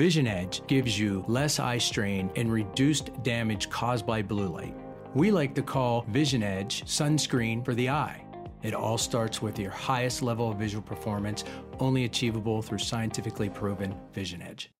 [0.00, 4.74] Vision Edge gives you less eye strain and reduced damage caused by blue light.
[5.14, 8.24] We like to call Vision Edge sunscreen for the eye.
[8.62, 11.44] It all starts with your highest level of visual performance,
[11.80, 14.70] only achievable through scientifically proven Vision Edge.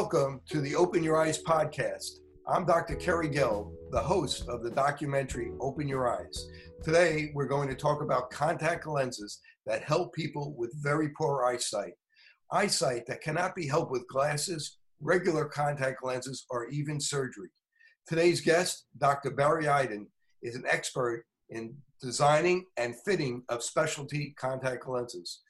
[0.00, 2.20] Welcome to the Open Your Eyes podcast.
[2.46, 2.94] I'm Dr.
[2.94, 6.46] Kerry Gelb, the host of the documentary Open Your Eyes.
[6.84, 11.94] Today, we're going to talk about contact lenses that help people with very poor eyesight.
[12.52, 17.48] Eyesight that cannot be helped with glasses, regular contact lenses, or even surgery.
[18.06, 19.32] Today's guest, Dr.
[19.32, 20.06] Barry Eiden,
[20.44, 25.40] is an expert in designing and fitting of specialty contact lenses.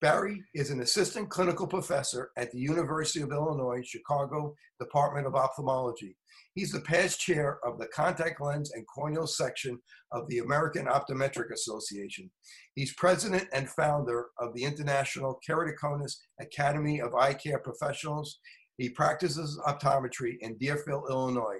[0.00, 6.16] Barry is an assistant clinical professor at the University of Illinois Chicago Department of Ophthalmology.
[6.54, 9.76] He's the past chair of the contact lens and corneal section
[10.12, 12.30] of the American Optometric Association.
[12.76, 18.38] He's president and founder of the International Keratoconus Academy of Eye Care Professionals.
[18.76, 21.58] He practices optometry in Deerfield, Illinois,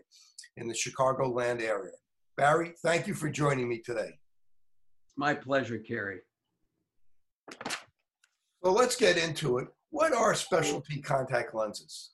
[0.57, 1.93] in the Chicagoland area.
[2.37, 4.17] Barry, thank you for joining me today.
[5.17, 6.21] My pleasure, Kerry.
[8.69, 9.69] So let's get into it.
[9.89, 12.11] What are specialty contact lenses?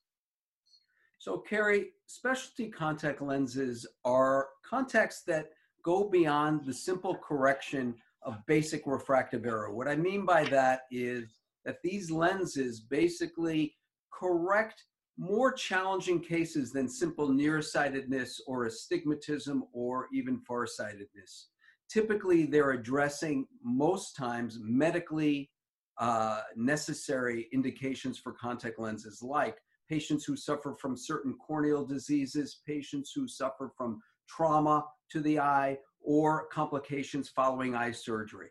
[1.19, 5.48] So, Kerry, specialty contact lenses are contacts that
[5.83, 9.74] go beyond the simple correction of basic refractive error.
[9.74, 11.24] What I mean by that is
[11.64, 13.74] that these lenses basically
[14.12, 14.84] correct
[15.18, 21.48] more challenging cases than simple nearsightedness or astigmatism or even farsightedness.
[21.89, 25.50] Typically, they're addressing most times medically
[25.98, 29.56] uh, necessary indications for contact lenses, like
[29.88, 35.78] patients who suffer from certain corneal diseases, patients who suffer from trauma to the eye,
[36.00, 38.48] or complications following eye surgery.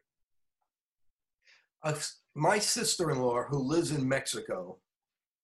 [1.84, 1.94] Uh,
[2.36, 4.80] my sister in law, who lives in Mexico,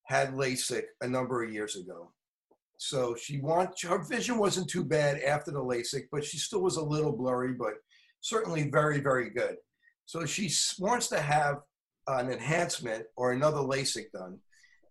[0.04, 2.12] had LASIK a number of years ago.
[2.78, 6.78] So she wants her vision wasn't too bad after the LASIK, but she still was
[6.78, 7.74] a little blurry, but
[8.22, 9.58] certainly very, very good.
[10.06, 10.50] So she
[10.80, 11.58] wants to have
[12.18, 14.40] an enhancement or another LASIK done.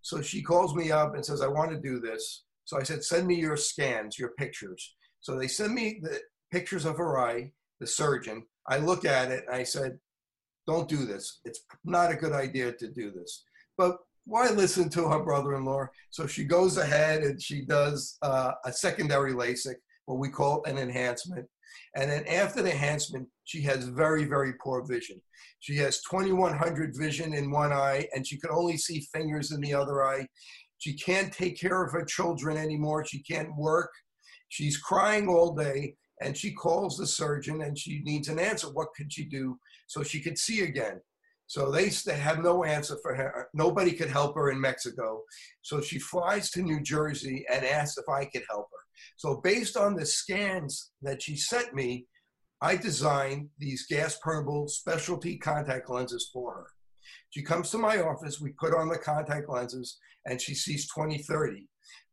[0.02, 2.44] So she calls me up and says, I want to do this.
[2.64, 4.94] So I said, send me your scans, your pictures.
[5.20, 6.20] So they send me the
[6.52, 8.44] pictures of her eye, the surgeon.
[8.68, 9.98] I look at it and I said,
[10.66, 11.40] don't do this.
[11.44, 13.44] It's not a good idea to do this.
[13.76, 13.96] But
[14.26, 15.86] why listen to her brother-in-law?
[16.10, 20.76] So she goes ahead and she does uh, a secondary LASIK, what we call an
[20.76, 21.46] enhancement.
[21.94, 25.20] And then after the enhancement, she has very, very poor vision.
[25.60, 29.74] She has 2100 vision in one eye, and she can only see fingers in the
[29.74, 30.26] other eye.
[30.78, 33.04] She can't take care of her children anymore.
[33.04, 33.90] She can't work.
[34.48, 38.68] She's crying all day, and she calls the surgeon and she needs an answer.
[38.68, 41.00] What could she do so she could see again?
[41.46, 43.48] So they, they have no answer for her.
[43.54, 45.22] Nobody could help her in Mexico.
[45.62, 48.87] So she flies to New Jersey and asks if I could help her.
[49.16, 52.06] So based on the scans that she sent me,
[52.60, 56.66] I designed these gas permeable specialty contact lenses for her.
[57.30, 61.66] She comes to my office, we put on the contact lenses, and she sees 2030.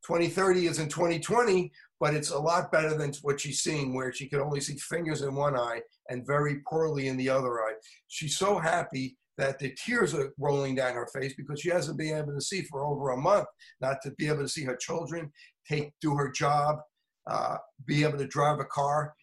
[0.06, 4.30] 2030 is in 2020, but it's a lot better than what she's seeing, where she
[4.30, 7.74] could only see fingers in one eye and very poorly in the other eye.
[8.08, 12.18] She's so happy that the tears are rolling down her face because she hasn't been
[12.18, 13.48] able to see for over a month,
[13.82, 15.32] not to be able to see her children,
[15.70, 16.78] take do her job,
[17.30, 19.14] uh, be able to drive a car.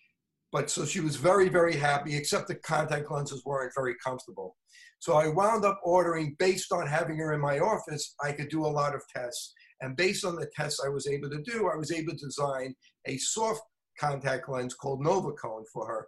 [0.52, 4.56] But so she was very, very happy, except the contact lenses weren't very comfortable.
[4.98, 8.66] So I wound up ordering, based on having her in my office, I could do
[8.66, 9.54] a lot of tests.
[9.80, 12.74] And based on the tests I was able to do, I was able to design
[13.06, 13.62] a soft
[13.98, 16.06] contact lens called NovaKone for her.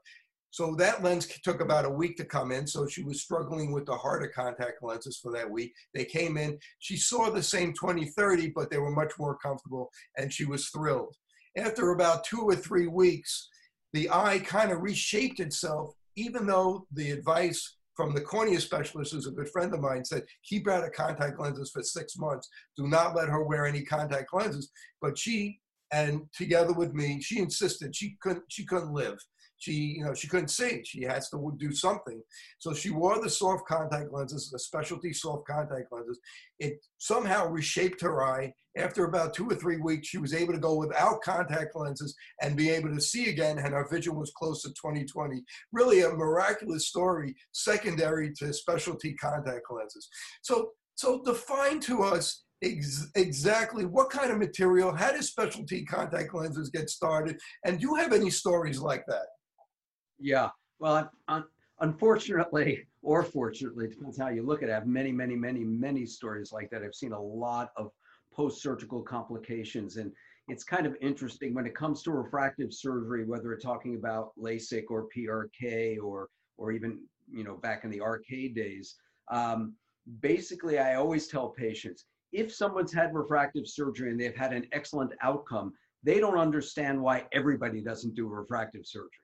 [0.55, 2.65] So that lens took about a week to come in.
[2.65, 5.75] So she was struggling with the harder contact lenses for that week.
[5.95, 6.61] They came in.
[6.79, 11.17] She saw the same 2030, but they were much more comfortable, and she was thrilled.
[11.57, 13.49] After about two or three weeks,
[13.95, 19.27] the eye kind of reshaped itself, even though the advice from the cornea specialist, who's
[19.27, 22.49] a good friend of mine, said keep out of contact lenses for six months.
[22.77, 24.71] Do not let her wear any contact lenses.
[25.03, 25.59] But she
[25.93, 29.19] and together with me, she insisted she couldn't she couldn't live
[29.65, 30.83] she, you know, she couldn't see.
[30.85, 32.21] She has to do something.
[32.59, 36.21] So she wore the soft contact lenses, the specialty soft contact lenses.
[36.59, 38.53] It somehow reshaped her eye.
[38.77, 42.57] After about two or three weeks, she was able to go without contact lenses and
[42.57, 45.43] be able to see again, and her vision was close to 2020.
[45.73, 50.09] Really a miraculous story, secondary to specialty contact lenses.
[50.43, 56.35] So, so define to us ex- exactly what kind of material, how do specialty contact
[56.35, 59.27] lenses get started, and do you have any stories like that?
[60.19, 61.45] Yeah, well, un-
[61.81, 64.73] unfortunately, or fortunately, depends how you look at it.
[64.73, 66.83] I have many, many, many, many stories like that.
[66.83, 67.91] I've seen a lot of
[68.33, 70.13] post-surgical complications, and
[70.49, 74.85] it's kind of interesting when it comes to refractive surgery, whether we're talking about LASIK
[74.91, 77.01] or PRK or or even
[77.31, 78.97] you know back in the RK days.
[79.31, 79.75] Um,
[80.21, 85.13] basically, I always tell patients if someone's had refractive surgery and they've had an excellent
[85.23, 85.73] outcome,
[86.03, 89.24] they don't understand why everybody doesn't do refractive surgery.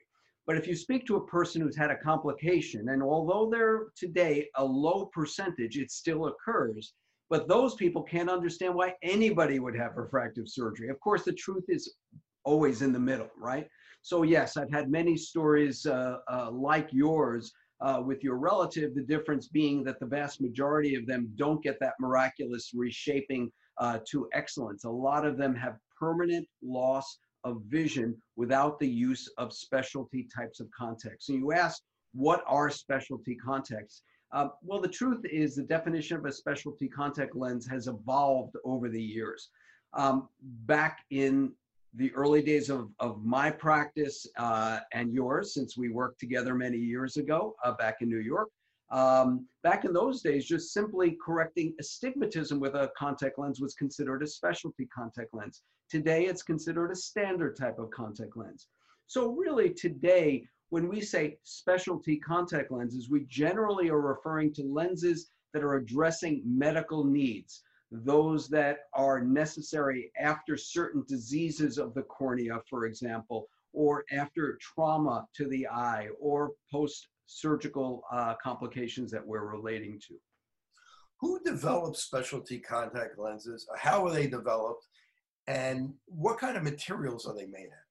[0.51, 4.49] But if you speak to a person who's had a complication, and although they're today
[4.57, 6.95] a low percentage, it still occurs.
[7.29, 10.89] But those people can't understand why anybody would have refractive surgery.
[10.89, 11.95] Of course, the truth is
[12.43, 13.69] always in the middle, right?
[14.03, 19.03] So, yes, I've had many stories uh, uh, like yours uh, with your relative, the
[19.03, 24.29] difference being that the vast majority of them don't get that miraculous reshaping uh, to
[24.33, 24.83] excellence.
[24.83, 30.61] A lot of them have permanent loss of vision without the use of specialty types
[30.61, 31.29] of contacts.
[31.29, 31.83] And you ask,
[32.13, 34.03] what are specialty contacts?
[34.33, 38.89] Uh, well, the truth is the definition of a specialty contact lens has evolved over
[38.89, 39.51] the years.
[39.93, 40.29] Um,
[40.67, 41.53] back in
[41.95, 46.79] the early days of, of my practice uh, and yours, since we worked together many
[46.79, 48.49] years ago uh, back in New York.
[48.91, 54.23] Um, back in those days, just simply correcting astigmatism with a contact lens was considered
[54.23, 55.63] a specialty contact lens.
[55.91, 58.67] Today, it's considered a standard type of contact lens.
[59.07, 65.31] So, really, today, when we say specialty contact lenses, we generally are referring to lenses
[65.53, 72.61] that are addressing medical needs those that are necessary after certain diseases of the cornea,
[72.69, 79.47] for example, or after trauma to the eye or post surgical uh, complications that we're
[79.47, 80.15] relating to.
[81.21, 83.67] Who develops specialty contact lenses?
[83.79, 84.87] How are they developed?
[85.47, 87.87] And what kind of materials are they made of?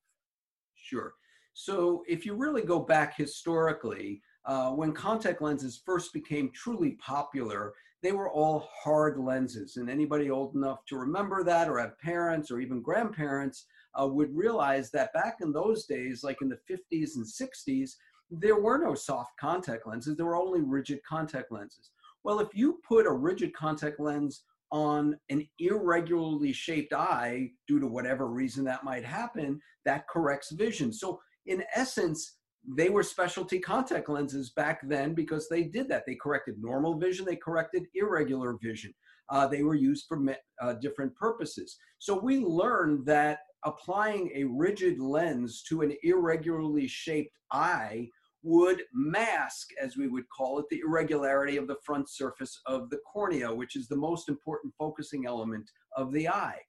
[0.75, 1.13] Sure.
[1.53, 7.73] So, if you really go back historically, uh, when contact lenses first became truly popular,
[8.01, 9.77] they were all hard lenses.
[9.77, 13.65] And anybody old enough to remember that or have parents or even grandparents
[13.99, 17.91] uh, would realize that back in those days, like in the 50s and 60s,
[18.29, 21.91] there were no soft contact lenses, there were only rigid contact lenses.
[22.23, 27.87] Well, if you put a rigid contact lens on an irregularly shaped eye, due to
[27.87, 30.93] whatever reason that might happen, that corrects vision.
[30.93, 32.37] So, in essence,
[32.67, 36.03] they were specialty contact lenses back then because they did that.
[36.05, 38.93] They corrected normal vision, they corrected irregular vision.
[39.29, 40.19] Uh, they were used for
[40.61, 41.77] uh, different purposes.
[41.99, 48.09] So we learned that applying a rigid lens to an irregularly shaped eye
[48.43, 52.99] would mask, as we would call it, the irregularity of the front surface of the
[53.11, 56.59] cornea, which is the most important focusing element of the eye.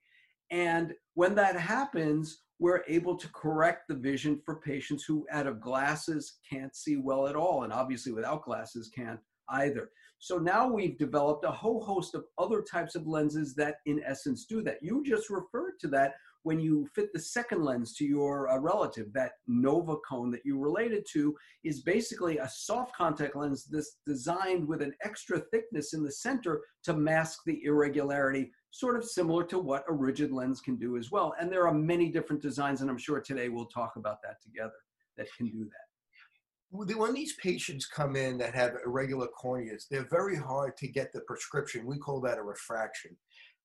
[0.51, 5.61] And when that happens, we're able to correct the vision for patients who out of
[5.61, 7.63] glasses can't see well at all.
[7.63, 9.91] And obviously without glasses can't either.
[10.19, 14.45] So now we've developed a whole host of other types of lenses that in essence
[14.45, 14.79] do that.
[14.83, 19.13] You just referred to that when you fit the second lens to your uh, relative
[19.13, 21.35] that nova cone that you related to
[21.65, 26.63] is basically a soft contact lens that's designed with an extra thickness in the center
[26.83, 31.11] to mask the irregularity sort of similar to what a rigid lens can do as
[31.11, 31.35] well.
[31.41, 34.73] And there are many different designs, and I'm sure today we'll talk about that together
[35.17, 36.97] that can do that.
[36.97, 41.21] When these patients come in that have irregular corneas, they're very hard to get the
[41.23, 41.85] prescription.
[41.85, 43.17] We call that a refraction.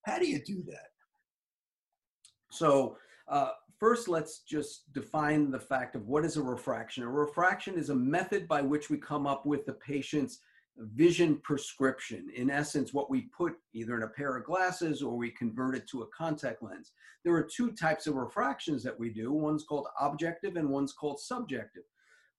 [0.05, 0.87] How do you do that?
[2.55, 2.97] So,
[3.27, 7.03] uh, first, let's just define the fact of what is a refraction.
[7.03, 10.39] A refraction is a method by which we come up with the patient's
[10.77, 12.29] vision prescription.
[12.35, 15.87] In essence, what we put either in a pair of glasses or we convert it
[15.89, 16.91] to a contact lens.
[17.23, 19.31] There are two types of refractions that we do.
[19.31, 21.83] One's called objective and one's called subjective.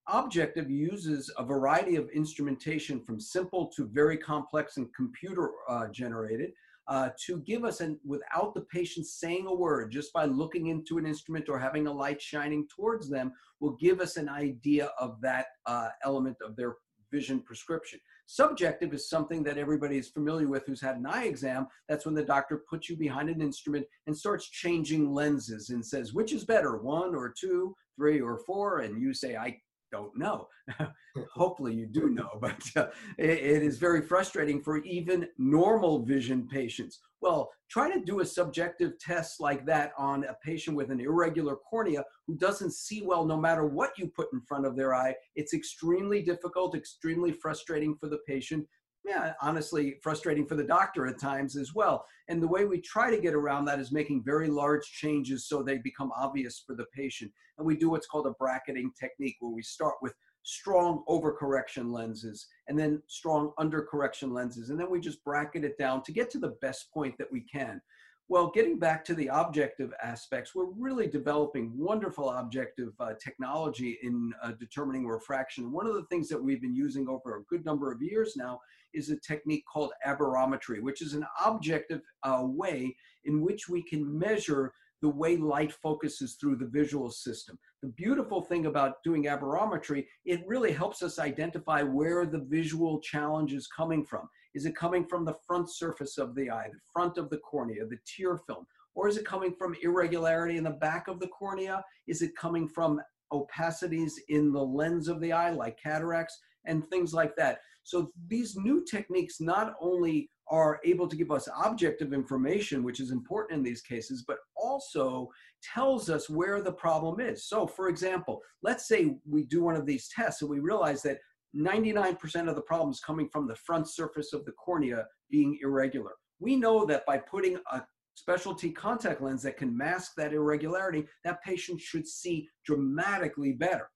[0.08, 6.52] Objective uses a variety of instrumentation from simple to very complex and computer uh, generated
[6.88, 10.98] uh, to give us, and without the patient saying a word, just by looking into
[10.98, 15.20] an instrument or having a light shining towards them, will give us an idea of
[15.20, 16.76] that uh, element of their
[17.12, 18.00] vision prescription.
[18.26, 21.66] Subjective is something that everybody is familiar with who's had an eye exam.
[21.88, 26.12] That's when the doctor puts you behind an instrument and starts changing lenses and says,
[26.12, 28.80] which is better, one or two, three or four?
[28.80, 30.48] And you say, I don't know.
[31.34, 32.86] Hopefully you do know, but uh,
[33.18, 37.00] it, it is very frustrating for even normal vision patients.
[37.20, 41.56] Well, try to do a subjective test like that on a patient with an irregular
[41.56, 45.14] cornea who doesn't see well no matter what you put in front of their eye.
[45.34, 48.66] It's extremely difficult, extremely frustrating for the patient.
[49.06, 52.04] Yeah, honestly frustrating for the doctor at times as well.
[52.28, 55.62] And the way we try to get around that is making very large changes so
[55.62, 57.30] they become obvious for the patient.
[57.56, 62.46] And we do what's called a bracketing technique where we start with strong overcorrection lenses
[62.68, 64.70] and then strong undercorrection lenses.
[64.70, 67.42] And then we just bracket it down to get to the best point that we
[67.42, 67.80] can.
[68.28, 74.32] Well, getting back to the objective aspects, we're really developing wonderful objective uh, technology in
[74.42, 75.70] uh, determining refraction.
[75.70, 78.58] One of the things that we've been using over a good number of years now
[78.92, 84.18] is a technique called aberrometry, which is an objective uh, way in which we can
[84.18, 87.56] measure the way light focuses through the visual system.
[87.82, 93.52] The beautiful thing about doing aberrometry, it really helps us identify where the visual challenge
[93.52, 94.28] is coming from.
[94.56, 97.84] Is it coming from the front surface of the eye, the front of the cornea,
[97.84, 98.66] the tear film?
[98.94, 101.84] Or is it coming from irregularity in the back of the cornea?
[102.06, 107.12] Is it coming from opacities in the lens of the eye, like cataracts and things
[107.12, 107.58] like that?
[107.82, 113.10] So these new techniques not only are able to give us objective information, which is
[113.10, 115.28] important in these cases, but also
[115.62, 117.44] tells us where the problem is.
[117.46, 121.18] So, for example, let's say we do one of these tests and we realize that
[121.56, 126.12] 99% of the problems coming from the front surface of the cornea being irregular.
[126.38, 127.82] We know that by putting a
[128.14, 133.88] specialty contact lens that can mask that irregularity, that patient should see dramatically better.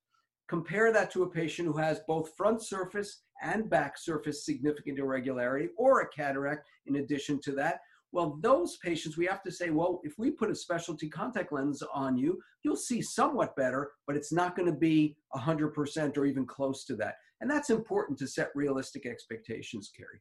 [0.48, 5.68] Compare that to a patient who has both front surface and back surface significant irregularity
[5.78, 7.80] or a cataract in addition to that.
[8.12, 11.82] Well, those patients, we have to say, well, if we put a specialty contact lens
[11.94, 16.44] on you, you'll see somewhat better, but it's not going to be 100% or even
[16.44, 17.14] close to that.
[17.40, 20.20] And that's important to set realistic expectations, Kerry.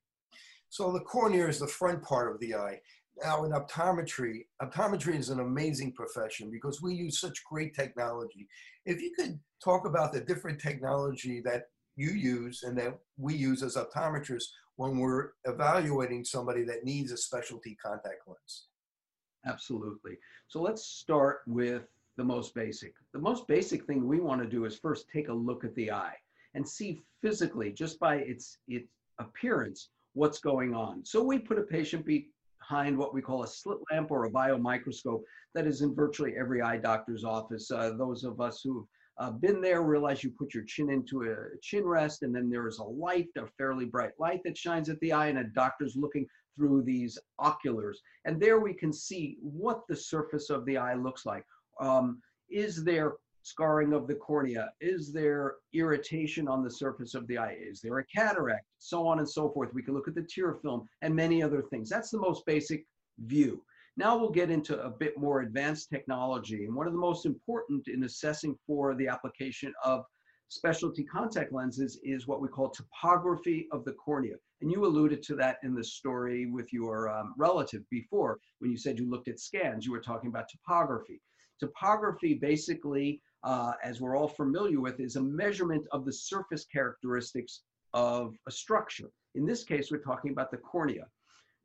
[0.70, 2.80] So the cornea is the front part of the eye.
[3.22, 8.48] Now in optometry, optometry is an amazing profession because we use such great technology.
[8.86, 11.64] If you could talk about the different technology that
[11.98, 14.48] you use and that we use as optometrists
[14.78, 18.68] when we're evaluating somebody that needs a specialty contact lens.
[19.46, 20.18] Absolutely.
[20.48, 21.84] So let's start with
[22.16, 22.94] the most basic.
[23.12, 25.92] The most basic thing we want to do is first take a look at the
[25.92, 26.16] eye
[26.56, 28.88] and see physically, just by its, its
[29.20, 31.06] appearance, what's going on.
[31.06, 35.24] So we put a patient behind what we call a slit lamp or a biomicroscope
[35.56, 37.70] that is in virtually every eye doctor's office.
[37.72, 38.86] Uh, those of us who've
[39.20, 42.68] uh, been there realize you put your chin into a chin rest and then there
[42.68, 45.96] is a light, a fairly bright light that shines at the eye and a doctor's
[45.96, 46.25] looking
[46.56, 48.01] through these oculars.
[48.25, 51.44] And there we can see what the surface of the eye looks like.
[51.82, 54.72] Um, is there scarring of the cornea?
[54.81, 57.58] Is there irritation on the surface of the eye?
[57.60, 58.65] Is there a cataract?
[58.77, 59.74] So on and so forth.
[59.74, 61.89] We can look at the tear film and many other things.
[61.89, 62.86] That's the most basic
[63.19, 63.63] view.
[63.98, 66.65] Now we'll get into a bit more advanced technology.
[66.65, 70.05] And one of the most important in assessing for the application of
[70.50, 74.36] specialty contact lenses is what we call topography of the cornea.
[74.62, 78.77] And you alluded to that in the story with your um, relative before when you
[78.77, 81.22] said you looked at scans, you were talking about topography.
[81.60, 87.62] Topography basically uh, as we're all familiar with, is a measurement of the surface characteristics
[87.93, 89.10] of a structure.
[89.36, 91.05] In this case, we're talking about the cornea.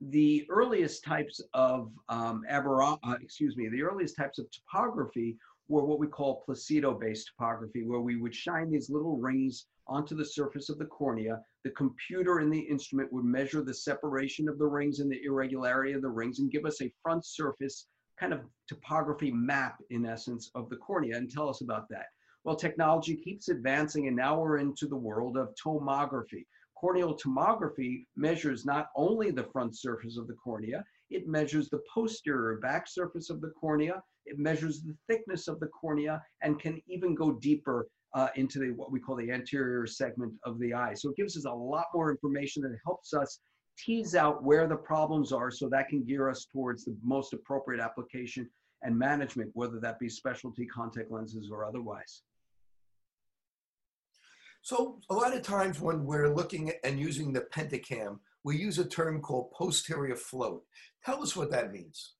[0.00, 5.36] The earliest types of um, uh, excuse me, the earliest types of topography
[5.68, 10.24] were what we call Placido-based topography, where we would shine these little rings onto the
[10.24, 11.40] surface of the cornea.
[11.62, 15.92] The computer in the instrument would measure the separation of the rings and the irregularity
[15.92, 17.86] of the rings and give us a front surface
[18.18, 21.16] kind of topography map, in essence, of the cornea.
[21.16, 22.06] And tell us about that.
[22.44, 26.44] Well, technology keeps advancing, and now we're into the world of tomography.
[26.76, 32.58] Corneal tomography measures not only the front surface of the cornea, it measures the posterior
[32.58, 37.14] back surface of the cornea, it measures the thickness of the cornea, and can even
[37.14, 40.94] go deeper uh, into the, what we call the anterior segment of the eye.
[40.94, 43.40] So it gives us a lot more information that helps us
[43.78, 47.82] tease out where the problems are so that can gear us towards the most appropriate
[47.82, 48.48] application
[48.82, 52.22] and management, whether that be specialty contact lenses or otherwise.
[54.62, 58.78] So a lot of times when we're looking at and using the Pentacam, we use
[58.78, 60.62] a term called posterior float.
[61.04, 62.14] Tell us what that means.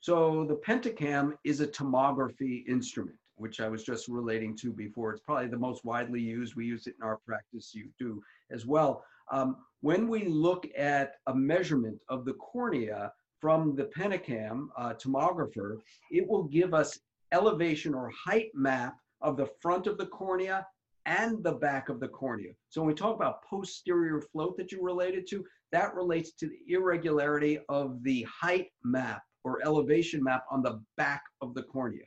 [0.00, 5.12] So the Pentacam is a tomography instrument, which I was just relating to before.
[5.12, 6.54] It's probably the most widely used.
[6.54, 7.72] We use it in our practice.
[7.74, 9.02] You do as well.
[9.30, 15.76] Um, when we look at a measurement of the cornea from the Pentacam uh, tomographer,
[16.10, 16.98] it will give us
[17.32, 20.66] elevation or height map of the front of the cornea
[21.06, 22.52] and the back of the cornea.
[22.68, 26.58] So when we talk about posterior float that you related to, that relates to the
[26.68, 32.04] irregularity of the height map or elevation map on the back of the cornea.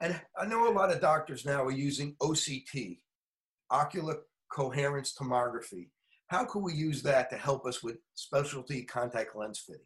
[0.00, 2.98] And I know a lot of doctors now are using OCT,
[3.70, 4.18] ocular
[4.52, 5.88] coherence tomography.
[6.26, 9.82] How can we use that to help us with specialty contact lens fitting?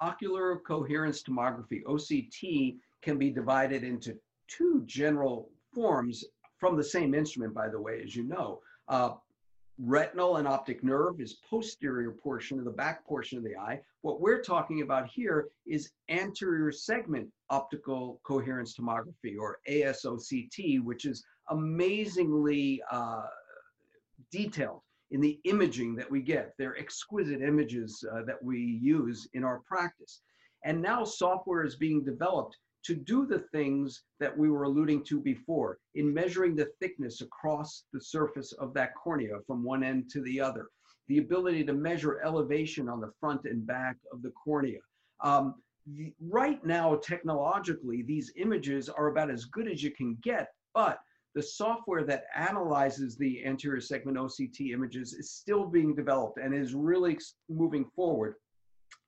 [0.00, 6.24] Ocular coherence tomography, OCT, can be divided into two general forms
[6.58, 8.60] from the same instrument, by the way, as you know.
[8.88, 9.10] Uh,
[9.78, 13.80] retinal and optic nerve is posterior portion of the back portion of the eye.
[14.02, 21.24] What we're talking about here is anterior segment optical coherence tomography or ASOCT, which is
[21.48, 23.22] amazingly uh,
[24.30, 26.52] detailed in the imaging that we get.
[26.58, 30.22] They're exquisite images uh, that we use in our practice.
[30.64, 35.20] And now software is being developed to do the things that we were alluding to
[35.20, 40.22] before in measuring the thickness across the surface of that cornea from one end to
[40.22, 40.68] the other,
[41.08, 44.78] the ability to measure elevation on the front and back of the cornea.
[45.22, 50.48] Um, the, right now, technologically, these images are about as good as you can get,
[50.72, 51.00] but
[51.34, 56.74] the software that analyzes the anterior segment OCT images is still being developed and is
[56.74, 57.16] really
[57.48, 58.34] moving forward.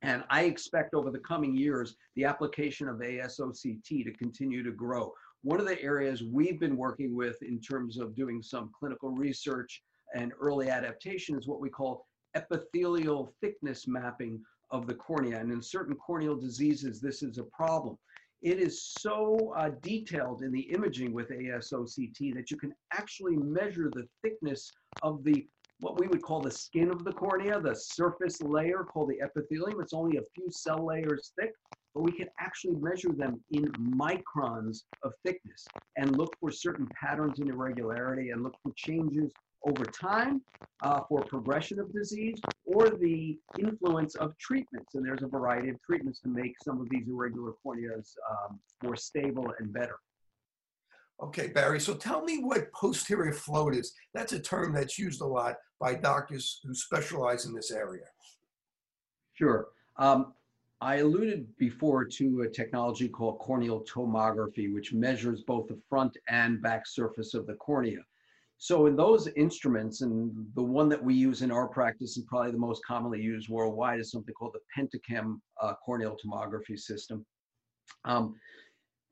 [0.02, 5.12] And I expect over the coming years, the application of ASOCT to continue to grow.
[5.42, 9.82] One of the areas we've been working with in terms of doing some clinical research
[10.14, 15.38] and early adaptation is what we call epithelial thickness mapping of the cornea.
[15.38, 17.98] And in certain corneal diseases, this is a problem.
[18.42, 23.92] It is so uh, detailed in the imaging with ASOCT that you can actually measure
[23.94, 25.46] the thickness of the
[25.78, 29.80] what we would call the skin of the cornea, the surface layer called the epithelium.
[29.80, 31.50] It's only a few cell layers thick,
[31.92, 37.40] but we can actually measure them in microns of thickness and look for certain patterns
[37.40, 39.34] and irregularity and look for changes
[39.66, 40.42] over time
[40.82, 44.94] uh, for progression of disease or the influence of treatments.
[44.94, 48.96] And there's a variety of treatments to make some of these irregular corneas um, more
[48.96, 49.96] stable and better.
[51.22, 53.92] Okay, Barry, so tell me what posterior float is.
[54.12, 58.06] That's a term that's used a lot by doctors who specialize in this area.
[59.34, 59.68] Sure.
[59.98, 60.32] Um,
[60.80, 66.60] I alluded before to a technology called corneal tomography, which measures both the front and
[66.60, 68.00] back surface of the cornea.
[68.62, 72.52] So in those instruments, and the one that we use in our practice and probably
[72.52, 77.26] the most commonly used worldwide is something called the Pentacam uh, corneal tomography system.
[78.04, 78.36] Um,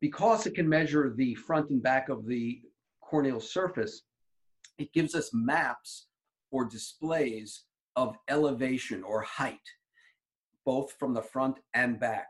[0.00, 2.60] because it can measure the front and back of the
[3.00, 4.02] corneal surface,
[4.78, 6.06] it gives us maps
[6.52, 7.64] or displays
[7.96, 9.58] of elevation or height,
[10.64, 12.28] both from the front and back.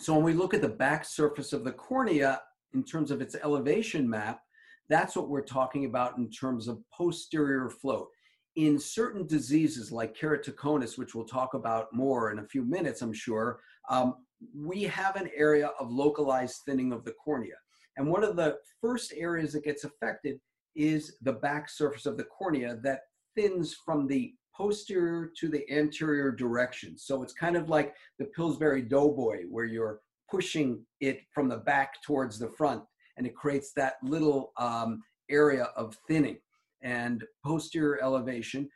[0.00, 2.40] So when we look at the back surface of the cornea
[2.74, 4.40] in terms of its elevation map,
[4.88, 8.08] that's what we're talking about in terms of posterior float.
[8.56, 13.12] In certain diseases like keratoconus, which we'll talk about more in a few minutes, I'm
[13.12, 14.14] sure, um,
[14.54, 17.54] we have an area of localized thinning of the cornea.
[17.96, 20.38] And one of the first areas that gets affected
[20.74, 23.00] is the back surface of the cornea that
[23.34, 26.96] thins from the posterior to the anterior direction.
[26.96, 32.02] So it's kind of like the Pillsbury Doughboy, where you're pushing it from the back
[32.02, 32.82] towards the front,
[33.16, 36.38] and it creates that little um, area of thinning.
[36.82, 38.68] And posterior elevation,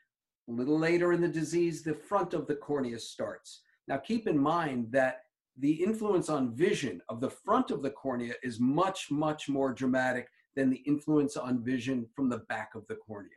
[0.49, 3.63] a little later in the disease, the front of the cornea starts.
[3.87, 5.21] Now, keep in mind that
[5.59, 10.29] the influence on vision of the front of the cornea is much, much more dramatic
[10.57, 13.31] than the influence on vision from the back of the cornea.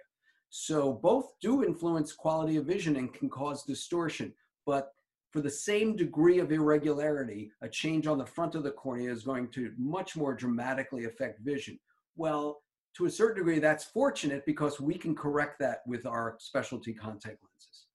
[0.49, 4.33] So both do influence quality of vision and can cause distortion,
[4.65, 4.93] but
[5.33, 9.23] for the same degree of irregularity, a change on the front of the cornea is
[9.23, 11.79] going to much more dramatically affect vision.
[12.15, 12.61] Well,
[12.97, 17.39] to a certain degree, that's fortunate because we can correct that with our specialty contact
[17.41, 17.87] lenses.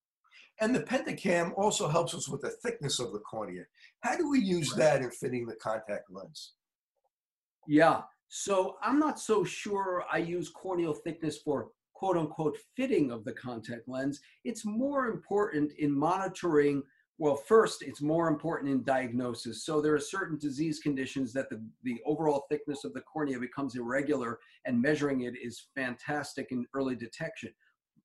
[0.60, 3.62] And the Pentacam also helps us with the thickness of the cornea.
[4.00, 6.54] How do we use that in fitting the contact lens?
[7.68, 13.24] Yeah, so I'm not so sure I use corneal thickness for quote unquote fitting of
[13.24, 14.20] the contact lens.
[14.44, 16.82] It's more important in monitoring.
[17.20, 19.64] Well, first, it's more important in diagnosis.
[19.64, 23.74] So there are certain disease conditions that the, the overall thickness of the cornea becomes
[23.74, 27.52] irregular, and measuring it is fantastic in early detection.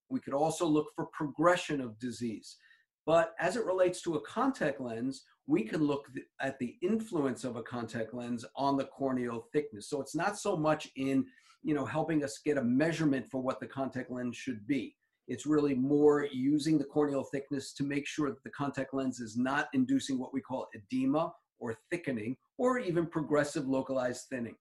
[0.09, 2.57] We could also look for progression of disease.
[3.05, 6.07] But as it relates to a contact lens, we can look
[6.41, 9.89] at the influence of a contact lens on the corneal thickness.
[9.89, 11.25] So it's not so much in,
[11.61, 14.95] you know, helping us get a measurement for what the contact lens should be.
[15.27, 19.37] It's really more using the corneal thickness to make sure that the contact lens is
[19.37, 24.55] not inducing what we call edema or thickening or even progressive localized thinning.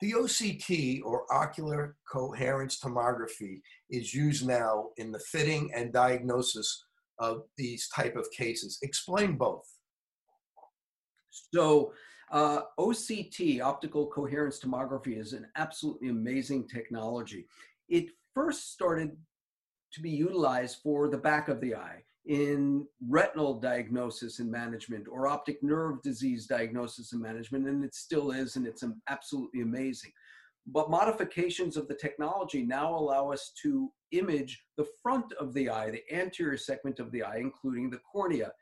[0.00, 6.84] The OCT or ocular coherence tomography is used now in the fitting and diagnosis
[7.18, 8.78] of these type of cases.
[8.82, 9.66] Explain both.
[11.30, 11.92] So
[12.30, 17.46] uh, OCT, optical coherence tomography, is an absolutely amazing technology.
[17.88, 19.16] It first started
[19.94, 25.26] to be utilized for the back of the eye in retinal diagnosis and management or
[25.26, 30.12] optic nerve disease diagnosis and management, and it still is, and it's absolutely amazing.
[30.66, 35.90] But modifications of the technology now allow us to image the front of the eye,
[35.90, 38.52] the anterior segment of the eye, including the cornea.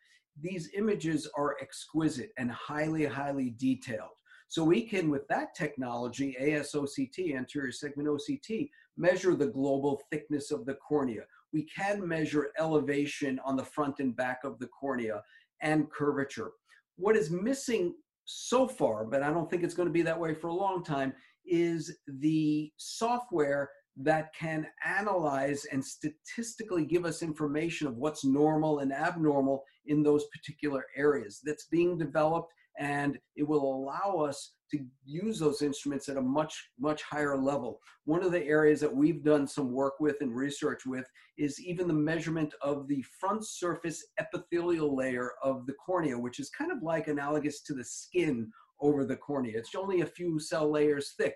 [0.40, 4.10] These images are exquisite and highly, highly detailed.
[4.48, 10.64] So we can, with that technology, ASOCT, anterior segment OCT, measure the global thickness of
[10.66, 11.22] the cornea.
[11.52, 15.22] We can measure elevation on the front and back of the cornea
[15.61, 16.52] and curvature.
[16.96, 20.35] What is missing so far, but I don't think it's going to be that way
[20.35, 21.12] for a long time,
[21.46, 28.92] is the software that can analyze and statistically give us information of what's normal and
[28.92, 31.40] abnormal in those particular areas.
[31.44, 36.70] That's being developed and it will allow us to use those instruments at a much
[36.78, 37.80] much higher level.
[38.04, 41.06] One of the areas that we've done some work with and research with
[41.38, 46.50] is even the measurement of the front surface epithelial layer of the cornea which is
[46.50, 49.56] kind of like analogous to the skin over the cornea.
[49.56, 51.34] It's only a few cell layers thick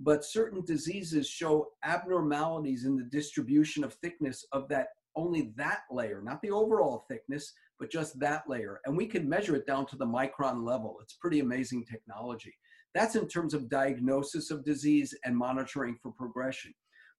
[0.00, 6.22] but certain diseases show abnormalities in the distribution of thickness of that only that layer
[6.22, 8.80] not the overall thickness but just that layer.
[8.84, 10.98] And we can measure it down to the micron level.
[11.02, 12.54] It's pretty amazing technology.
[12.94, 16.74] That's in terms of diagnosis of disease and monitoring for progression.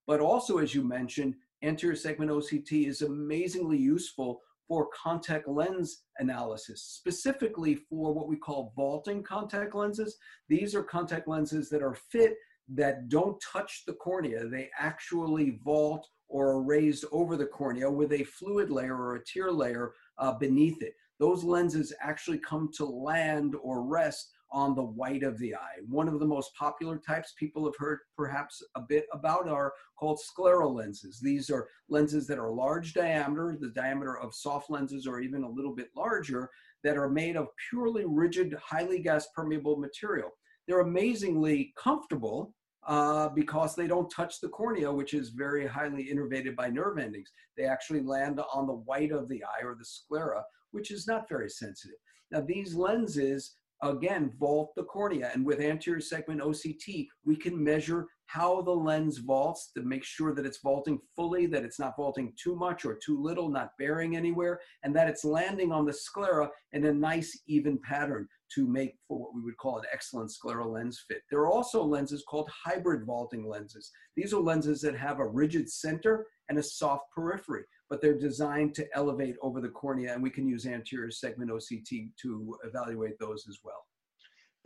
[0.06, 6.82] But also, as you mentioned, anterior segment OCT is amazingly useful for contact lens analysis,
[6.82, 10.16] specifically for what we call vaulting contact lenses.
[10.48, 12.34] These are contact lenses that are fit
[12.74, 14.46] that don't touch the cornea.
[14.46, 19.24] They actually vault or are raised over the cornea with a fluid layer or a
[19.24, 20.94] tear layer uh, beneath it.
[21.18, 25.78] Those lenses actually come to land or rest on the white of the eye.
[25.88, 30.18] One of the most popular types people have heard perhaps a bit about are called
[30.18, 31.20] scleral lenses.
[31.20, 35.48] These are lenses that are large diameter, the diameter of soft lenses or even a
[35.48, 36.50] little bit larger,
[36.82, 40.30] that are made of purely rigid, highly gas permeable material.
[40.66, 42.54] They're amazingly comfortable
[42.86, 47.30] uh, because they don't touch the cornea, which is very highly innervated by nerve endings.
[47.56, 51.28] They actually land on the white of the eye or the sclera, which is not
[51.28, 51.98] very sensitive.
[52.30, 58.06] Now, these lenses, again, vault the cornea, and with anterior segment OCT, we can measure
[58.26, 62.32] how the lens vaults to make sure that it's vaulting fully, that it's not vaulting
[62.40, 66.48] too much or too little, not bearing anywhere, and that it's landing on the sclera
[66.72, 70.72] in a nice even pattern to make for what we would call an excellent scleral
[70.72, 71.22] lens fit.
[71.30, 73.90] There are also lenses called hybrid vaulting lenses.
[74.16, 78.74] These are lenses that have a rigid center and a soft periphery, but they're designed
[78.74, 83.46] to elevate over the cornea, and we can use anterior segment OCT to evaluate those
[83.48, 83.86] as well.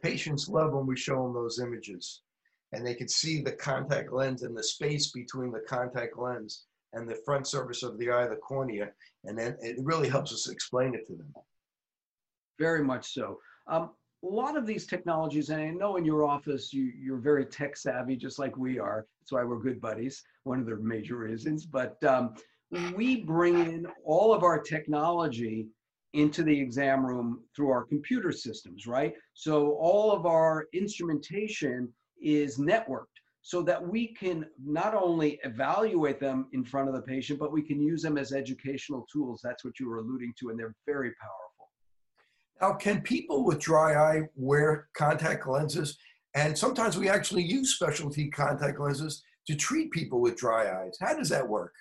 [0.03, 2.23] Patients love when we show them those images,
[2.73, 7.09] and they can see the contact lens and the space between the contact lens and
[7.09, 8.91] the front surface of the eye, the cornea,
[9.25, 11.33] and then it really helps us explain it to them.
[12.59, 13.39] Very much so.
[13.67, 13.91] Um,
[14.23, 17.77] a lot of these technologies, and I know in your office you, you're very tech
[17.77, 19.07] savvy, just like we are.
[19.21, 21.67] That's why we're good buddies, one of the major reasons.
[21.67, 22.35] But um,
[22.95, 25.69] we bring in all of our technology
[26.15, 29.15] into the exam room through our computer systems, right?
[29.35, 33.07] So all of our instrumentation is networked
[33.43, 37.61] so that we can not only evaluate them in front of the patient, but we
[37.61, 39.41] can use them as educational tools.
[39.45, 41.44] That's what you were alluding to, and they're very powerful.
[42.65, 45.99] Now, can people with dry eye wear contact lenses?
[46.35, 50.97] And sometimes we actually use specialty contact lenses to treat people with dry eyes.
[50.99, 51.75] How does that work?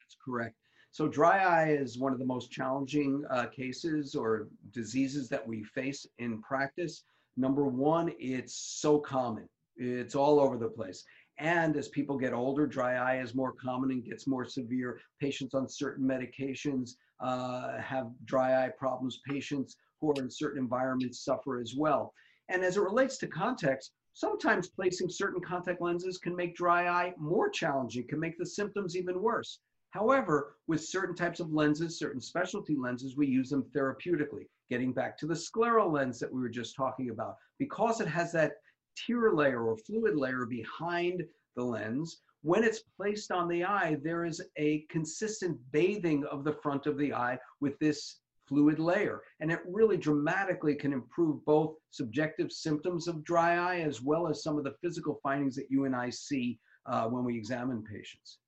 [0.00, 0.56] That's correct.
[0.90, 5.62] So, dry eye is one of the most challenging uh, cases or diseases that we
[5.62, 7.04] face in practice.
[7.36, 11.04] Number one, it's so common, it's all over the place.
[11.38, 15.00] And as people get older, dry eye is more common and gets more severe.
[15.20, 19.20] Patients on certain medications uh, have dry eye problems.
[19.28, 22.12] Patients who are in certain environments suffer as well.
[22.48, 27.12] And as it relates to context, sometimes placing certain contact lenses can make dry eye
[27.18, 29.60] more challenging, can make the symptoms even worse.
[29.90, 34.46] However, with certain types of lenses, certain specialty lenses, we use them therapeutically.
[34.68, 38.32] Getting back to the scleral lens that we were just talking about, because it has
[38.32, 38.54] that
[38.96, 41.22] tear layer or fluid layer behind
[41.56, 46.52] the lens, when it's placed on the eye, there is a consistent bathing of the
[46.62, 49.22] front of the eye with this fluid layer.
[49.40, 54.42] And it really dramatically can improve both subjective symptoms of dry eye as well as
[54.42, 58.38] some of the physical findings that you and I see uh, when we examine patients.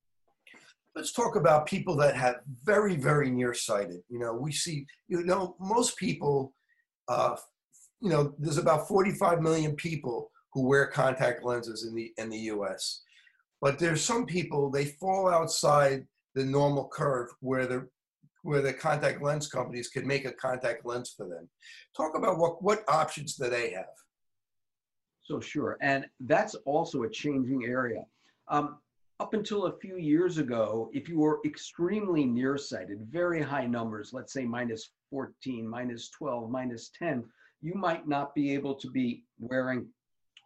[0.95, 4.01] Let's talk about people that have very, very nearsighted.
[4.09, 6.55] You know, we see, you know, most people,
[7.09, 7.37] uh,
[8.01, 12.39] you know, there's about 45 million people who wear contact lenses in the in the
[12.55, 13.03] U.S.
[13.61, 17.89] But there's some people, they fall outside the normal curve where the
[18.43, 21.49] where the contact lens companies can make a contact lens for them.
[21.97, 23.87] Talk about what what options do they have?
[25.23, 28.03] So sure, and that's also a changing area.
[28.49, 28.79] Um,
[29.21, 34.33] up until a few years ago, if you were extremely nearsighted, very high numbers, let's
[34.33, 37.25] say minus 14, minus 12, minus 10,
[37.61, 39.87] you might not be able to be wearing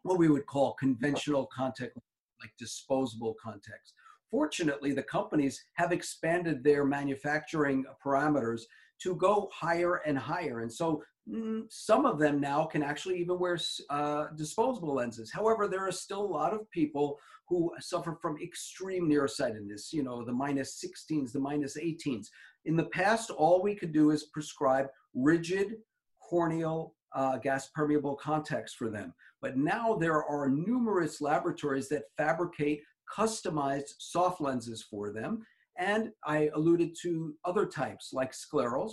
[0.02, 1.96] what we would call conventional contact,
[2.40, 3.94] like disposable contacts.
[4.30, 8.62] Fortunately, the companies have expanded their manufacturing parameters
[9.02, 10.60] to go higher and higher.
[10.60, 13.58] And so mm, some of them now can actually even wear
[13.90, 15.30] uh, disposable lenses.
[15.32, 20.24] However, there are still a lot of people who suffer from extreme nearsightedness, you know,
[20.24, 22.28] the minus 16s, the minus 18s.
[22.64, 25.76] In the past, all we could do is prescribe rigid
[26.20, 29.12] corneal uh, gas permeable contacts for them.
[29.42, 32.82] But now there are numerous laboratories that fabricate
[33.14, 35.44] customized soft lenses for them.
[35.76, 38.92] And I alluded to other types like sclerals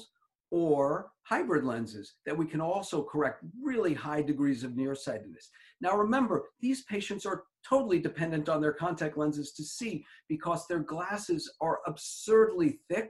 [0.51, 5.49] or hybrid lenses that we can also correct really high degrees of nearsightedness.
[5.79, 10.79] Now remember, these patients are totally dependent on their contact lenses to see because their
[10.79, 13.09] glasses are absurdly thick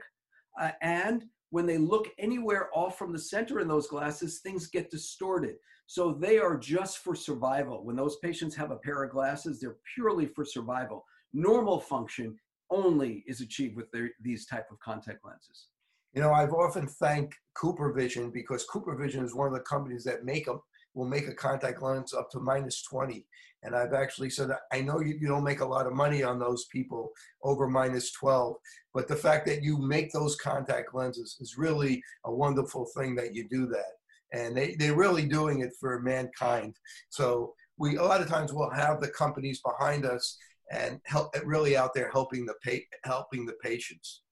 [0.60, 4.90] uh, and when they look anywhere off from the center in those glasses, things get
[4.90, 5.56] distorted.
[5.86, 7.84] So they are just for survival.
[7.84, 11.04] When those patients have a pair of glasses, they're purely for survival.
[11.32, 12.36] Normal function
[12.70, 15.66] only is achieved with their, these type of contact lenses.
[16.14, 20.46] You know, I've often thanked CooperVision because CooperVision is one of the companies that make
[20.46, 20.60] them
[20.94, 23.24] will make a contact lens up to minus 20.
[23.62, 26.38] And I've actually said, I know you, you don't make a lot of money on
[26.38, 27.10] those people
[27.44, 28.56] over minus 12,
[28.94, 33.34] but the fact that you make those contact lenses is really a wonderful thing that
[33.34, 33.92] you do that.
[34.32, 36.76] And they, they're really doing it for mankind.
[37.10, 40.38] So we, a lot of times we'll have the companies behind us
[40.72, 44.22] and help really out there helping the, pa- helping the patients.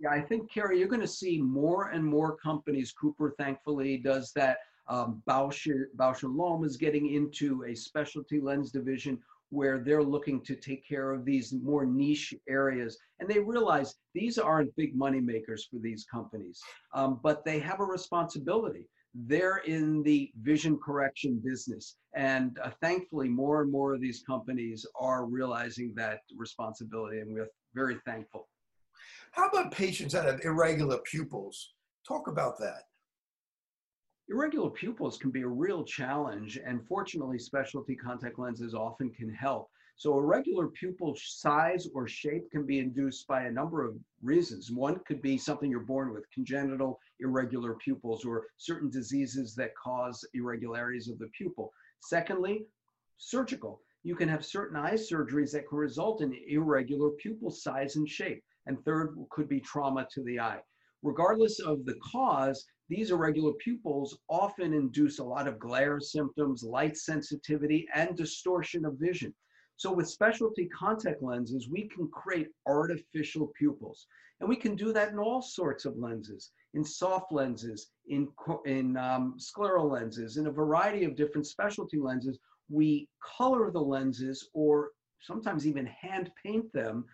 [0.00, 2.92] Yeah, I think, Kerry, you're going to see more and more companies.
[2.92, 8.70] Cooper, thankfully, does that um, Bausch, Bausch & Lomb is getting into a specialty lens
[8.70, 9.18] division
[9.50, 12.98] where they're looking to take care of these more niche areas.
[13.20, 16.60] And they realize these aren't big money makers for these companies,
[16.94, 18.88] um, but they have a responsibility.
[19.14, 21.96] They're in the vision correction business.
[22.14, 27.48] And uh, thankfully, more and more of these companies are realizing that responsibility, and we're
[27.74, 28.48] very thankful.
[29.30, 31.74] How about patients that have irregular pupils?
[32.06, 32.82] Talk about that.
[34.28, 39.70] Irregular pupils can be a real challenge, and fortunately, specialty contact lenses often can help.
[39.94, 44.72] So, irregular pupil size or shape can be induced by a number of reasons.
[44.72, 50.26] One could be something you're born with, congenital irregular pupils, or certain diseases that cause
[50.34, 51.72] irregularities of the pupil.
[52.00, 52.66] Secondly,
[53.18, 53.80] surgical.
[54.02, 58.42] You can have certain eye surgeries that can result in irregular pupil size and shape.
[58.66, 60.62] And third could be trauma to the eye.
[61.02, 66.96] Regardless of the cause, these irregular pupils often induce a lot of glare symptoms, light
[66.96, 69.34] sensitivity, and distortion of vision.
[69.76, 74.06] So with specialty contact lenses, we can create artificial pupils.
[74.40, 78.28] And we can do that in all sorts of lenses, in soft lenses, in,
[78.66, 82.38] in um, scleral lenses, in a variety of different specialty lenses.
[82.68, 87.04] We color the lenses or sometimes even hand paint them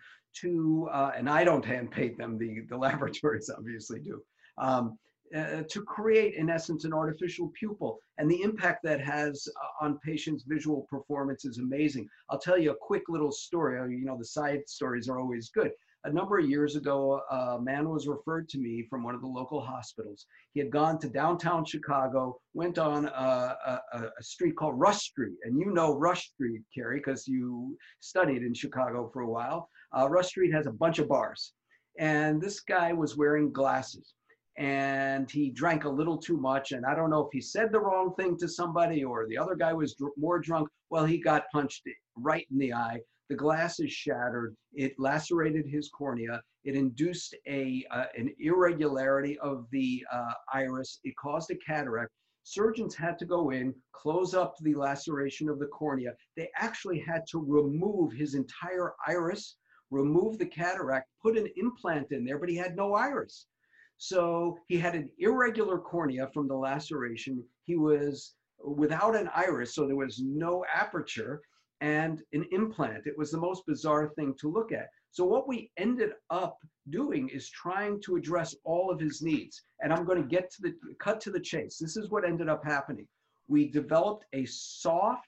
[0.41, 4.21] to, uh, and I don't hand paint them, the, the laboratories obviously do,
[4.57, 4.97] um,
[5.35, 7.99] uh, to create, in essence, an artificial pupil.
[8.17, 12.07] And the impact that has uh, on patients' visual performance is amazing.
[12.29, 13.79] I'll tell you a quick little story.
[13.79, 15.71] Uh, you know, the side stories are always good.
[16.05, 19.27] A number of years ago, a man was referred to me from one of the
[19.27, 20.25] local hospitals.
[20.53, 25.37] He had gone to downtown Chicago, went on a, a, a street called Rush Street.
[25.43, 29.69] And you know Rush Street, Kerry, because you studied in Chicago for a while.
[29.97, 31.53] Uh, Rush Street has a bunch of bars.
[31.97, 34.13] And this guy was wearing glasses
[34.57, 36.71] and he drank a little too much.
[36.71, 39.55] And I don't know if he said the wrong thing to somebody or the other
[39.55, 40.69] guy was dr- more drunk.
[40.89, 43.01] Well, he got punched right in the eye.
[43.29, 44.55] The glass is shattered.
[44.73, 46.41] It lacerated his cornea.
[46.65, 50.99] It induced a uh, an irregularity of the uh, iris.
[51.03, 52.11] It caused a cataract.
[52.43, 56.13] Surgeons had to go in, close up the laceration of the cornea.
[56.35, 59.55] They actually had to remove his entire iris,
[59.89, 63.47] remove the cataract, put an implant in there, but he had no iris.
[63.97, 67.43] So he had an irregular cornea from the laceration.
[67.63, 71.41] He was without an iris, so there was no aperture
[71.81, 73.05] and an implant.
[73.05, 74.87] It was the most bizarre thing to look at.
[75.11, 76.57] So what we ended up
[76.89, 79.61] doing is trying to address all of his needs.
[79.81, 81.77] And I'm going to get to the cut to the chase.
[81.77, 83.07] This is what ended up happening.
[83.47, 85.27] We developed a soft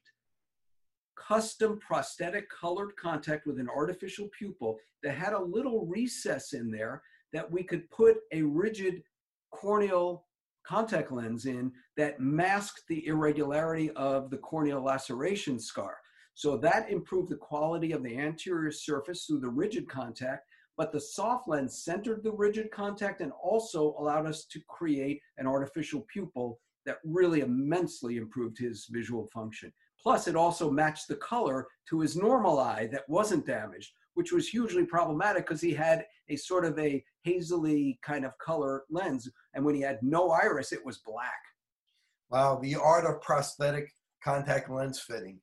[1.15, 7.01] custom prosthetic colored contact with an artificial pupil that had a little recess in there
[7.35, 9.03] that we could put a rigid
[9.51, 10.25] corneal
[10.65, 15.97] contact lens in that masked the irregularity of the corneal laceration scar.
[16.33, 20.99] So that improved the quality of the anterior surface through the rigid contact, but the
[20.99, 26.59] soft lens centered the rigid contact and also allowed us to create an artificial pupil
[26.85, 29.73] that really immensely improved his visual function.
[30.01, 34.47] Plus, it also matched the color to his normal eye that wasn't damaged, which was
[34.47, 39.29] hugely problematic because he had a sort of a hazily kind of color lens.
[39.53, 41.31] And when he had no iris, it was black.
[42.31, 43.91] Wow, the art of prosthetic
[44.23, 45.39] contact lens fitting.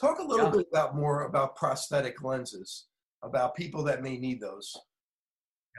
[0.00, 0.52] Talk a little yeah.
[0.52, 2.86] bit about more about prosthetic lenses,
[3.22, 4.74] about people that may need those.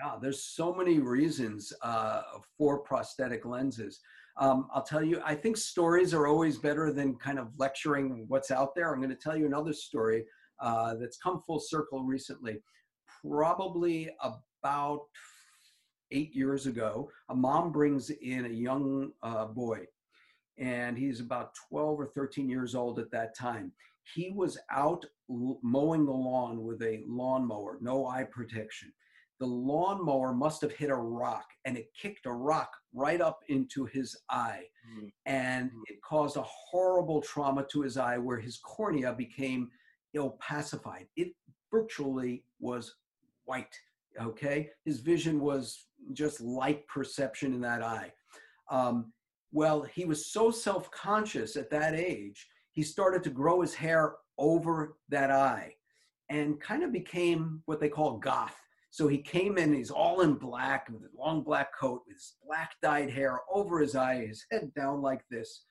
[0.02, 2.21] Yeah, there's so many reasons uh,
[2.58, 4.00] for prosthetic lenses.
[4.38, 8.52] Um, I'll tell you, I think stories are always better than kind of lecturing what's
[8.52, 8.93] out there.
[8.93, 10.26] I'm going to tell you another story
[10.60, 12.62] uh, that's come full circle recently.
[13.22, 15.02] Probably about
[16.12, 19.80] eight years ago, a mom brings in a young uh, boy,
[20.58, 23.72] and he's about 12 or 13 years old at that time.
[24.13, 28.91] He was out mowing the lawn with a lawnmower, no eye protection
[29.39, 33.86] the lawnmower must have hit a rock and it kicked a rock right up into
[33.86, 35.08] his eye mm-hmm.
[35.26, 35.82] and mm.
[35.88, 39.70] it caused a horrible trauma to his eye where his cornea became
[40.19, 41.34] opacified it
[41.71, 42.95] virtually was
[43.45, 43.78] white
[44.21, 44.69] okay?
[44.86, 48.13] His vision was just light perception in that eye.
[48.71, 49.12] Um,
[49.51, 54.97] well he was so self-conscious at that age he started to grow his hair over
[55.10, 55.73] that eye
[56.30, 58.56] and kind of became what they call goth.
[58.91, 62.34] So he came in, he's all in black with a long black coat, with his
[62.45, 65.63] black dyed hair over his eye, his head down like this.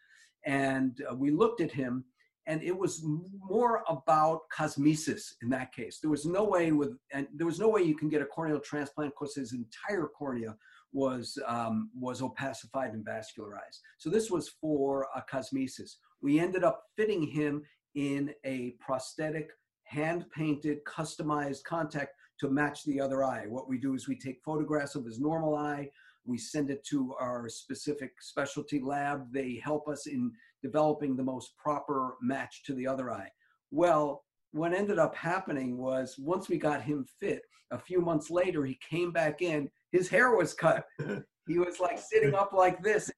[0.46, 2.04] And uh, we looked at him,
[2.46, 5.98] and it was more about cosmesis in that case.
[6.00, 8.60] There was no way with, and there was no way you can get a corneal
[8.60, 10.56] transplant because his entire cornea
[10.92, 13.80] was um, was opacified and vascularized.
[13.98, 15.96] So this was for a cosmesis.
[16.20, 17.62] We ended up fitting him
[17.94, 19.50] in a prosthetic,
[19.84, 23.46] hand painted, customized contact to match the other eye.
[23.48, 25.88] What we do is we take photographs of his normal eye,
[26.26, 29.32] we send it to our specific specialty lab.
[29.32, 30.32] They help us in
[30.64, 33.28] developing the most proper match to the other eye.
[33.70, 38.64] Well, what ended up happening was once we got him fit, a few months later,
[38.64, 40.84] he came back in, his hair was cut.
[41.46, 43.10] he was like sitting up like this.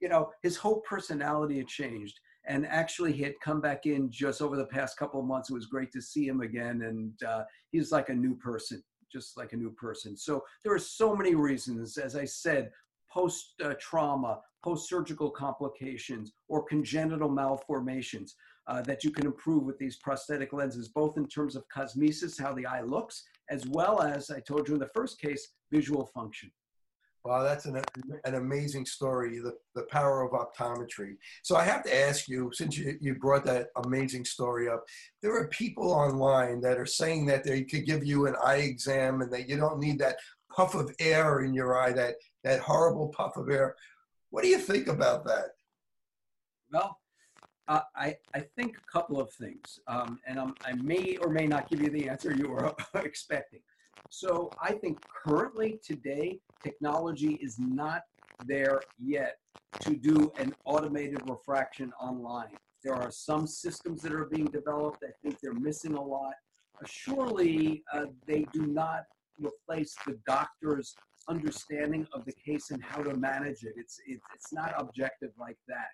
[0.00, 4.42] You know, his whole personality had changed and actually he had come back in just
[4.42, 7.44] over the past couple of months it was great to see him again and uh,
[7.72, 11.34] he's like a new person just like a new person so there are so many
[11.34, 12.70] reasons as i said
[13.14, 18.34] post uh, trauma post surgical complications or congenital malformations
[18.66, 22.52] uh, that you can improve with these prosthetic lenses both in terms of cosmesis how
[22.52, 26.50] the eye looks as well as i told you in the first case visual function
[27.24, 27.82] Wow, that's an,
[28.26, 31.16] an amazing story, the, the power of optometry.
[31.42, 34.84] So I have to ask you, since you, you brought that amazing story up,
[35.22, 39.22] there are people online that are saying that they could give you an eye exam
[39.22, 40.16] and that you don't need that
[40.54, 43.74] puff of air in your eye, that, that horrible puff of air.
[44.30, 45.50] What do you think about that?
[46.72, 46.98] Well,
[47.66, 51.46] uh, I, I think a couple of things, um, and I'm, I may or may
[51.46, 53.60] not give you the answer you were expecting.
[54.10, 58.02] So I think currently today, technology is not
[58.46, 59.36] there yet
[59.80, 62.48] to do an automated refraction online.
[62.82, 65.02] There are some systems that are being developed.
[65.02, 66.34] I think they're missing a lot.
[66.86, 69.04] Surely uh, they do not
[69.38, 70.94] replace the doctor's
[71.28, 73.74] understanding of the case and how to manage it.
[73.76, 75.88] It's, it, it's not objective like that.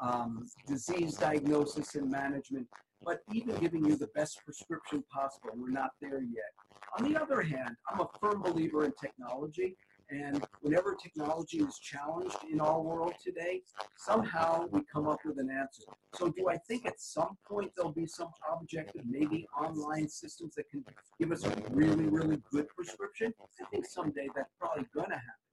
[0.00, 2.66] Um, disease diagnosis and management
[3.02, 5.50] but even giving you the best prescription possible.
[5.54, 6.52] We're not there yet.
[6.98, 9.76] On the other hand, I'm a firm believer in technology.
[10.10, 13.62] And whenever technology is challenged in our world today,
[13.96, 15.82] somehow we come up with an answer.
[16.14, 20.70] So, do I think at some point there'll be some objective, maybe online systems that
[20.70, 20.82] can
[21.20, 23.34] give us a really, really good prescription?
[23.60, 25.47] I think someday that's probably going to happen.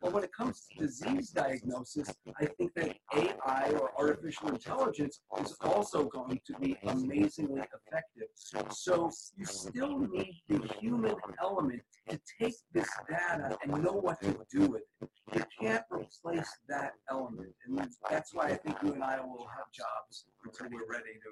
[0.00, 5.56] But when it comes to disease diagnosis, I think that AI or artificial intelligence is
[5.60, 8.28] also going to be amazingly effective.
[8.70, 14.36] So you still need the human element to take this data and know what to
[14.50, 15.08] do with it.
[15.34, 17.54] You can't replace that element.
[17.66, 17.78] And
[18.10, 21.30] that's why I think you and I will have jobs until we're ready to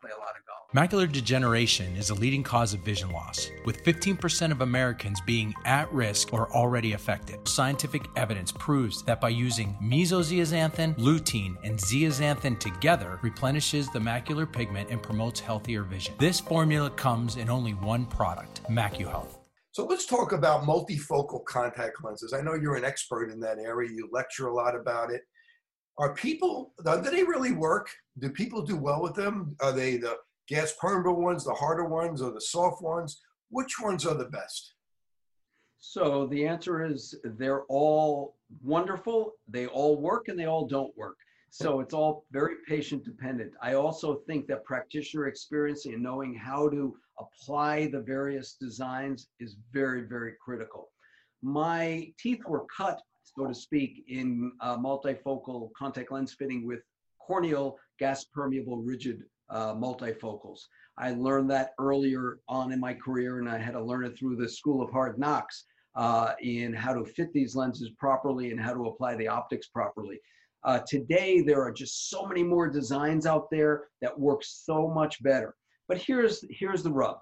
[0.00, 0.90] play a lot of golf.
[0.90, 5.92] Macular degeneration is a leading cause of vision loss, with 15% of Americans being at
[5.92, 7.48] risk or already affected.
[7.72, 14.90] Scientific evidence proves that by using mesozeaxanthin, lutein, and zeaxanthin together replenishes the macular pigment
[14.90, 16.14] and promotes healthier vision.
[16.18, 19.38] This formula comes in only one product, MacuHealth.
[19.70, 22.34] So let's talk about multifocal contact lenses.
[22.34, 23.88] I know you're an expert in that area.
[23.90, 25.22] You lecture a lot about it.
[25.96, 27.88] Are people, do they really work?
[28.18, 29.56] Do people do well with them?
[29.62, 33.22] Are they the gas permeable ones, the harder ones, or the soft ones?
[33.48, 34.71] Which ones are the best?
[35.84, 39.32] So the answer is they're all wonderful.
[39.48, 41.16] They all work and they all don't work.
[41.50, 43.52] So it's all very patient dependent.
[43.60, 49.56] I also think that practitioner experience and knowing how to apply the various designs is
[49.72, 50.92] very, very critical.
[51.42, 56.80] My teeth were cut, so to speak, in uh, multifocal contact lens fitting with
[57.20, 60.60] corneal gas permeable rigid uh, multifocals.
[60.96, 64.36] I learned that earlier on in my career, and I had to learn it through
[64.36, 65.64] the School of Hard Knocks
[65.94, 70.20] uh, in how to fit these lenses properly and how to apply the optics properly.
[70.64, 75.22] Uh, today, there are just so many more designs out there that work so much
[75.22, 75.54] better.
[75.88, 77.18] But here's, here's the rub.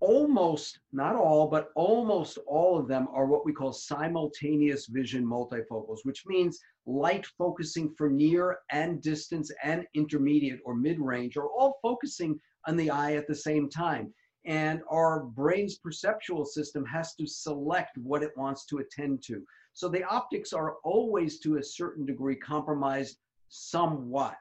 [0.00, 5.98] Almost, not all, but almost all of them are what we call simultaneous vision multifocals,
[6.02, 12.38] which means light focusing for near and distance and intermediate or mid-range are all focusing
[12.66, 14.12] on the eye at the same time.
[14.44, 19.46] And our brain's perceptual system has to select what it wants to attend to.
[19.72, 23.18] So the optics are always to a certain degree compromised
[23.48, 24.36] somewhat.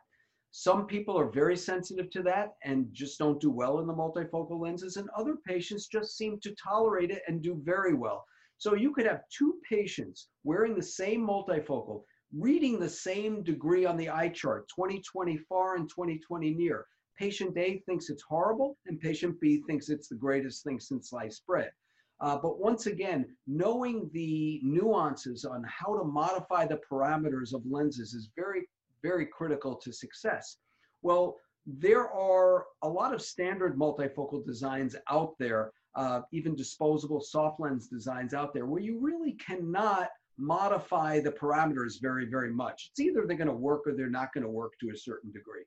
[0.51, 4.59] Some people are very sensitive to that and just don't do well in the multifocal
[4.59, 8.25] lenses, and other patients just seem to tolerate it and do very well.
[8.57, 12.03] So you could have two patients wearing the same multifocal,
[12.37, 16.85] reading the same degree on the eye chart, 20/20 far and 20/20 near.
[17.17, 21.45] Patient A thinks it's horrible, and patient B thinks it's the greatest thing since sliced
[21.45, 21.71] bread.
[22.19, 28.13] Uh, but once again, knowing the nuances on how to modify the parameters of lenses
[28.13, 28.67] is very,
[29.01, 30.57] very critical to success.
[31.01, 37.59] Well, there are a lot of standard multifocal designs out there, uh, even disposable soft
[37.59, 42.89] lens designs out there, where you really cannot modify the parameters very, very much.
[42.91, 45.31] It's either they're going to work or they're not going to work to a certain
[45.31, 45.63] degree.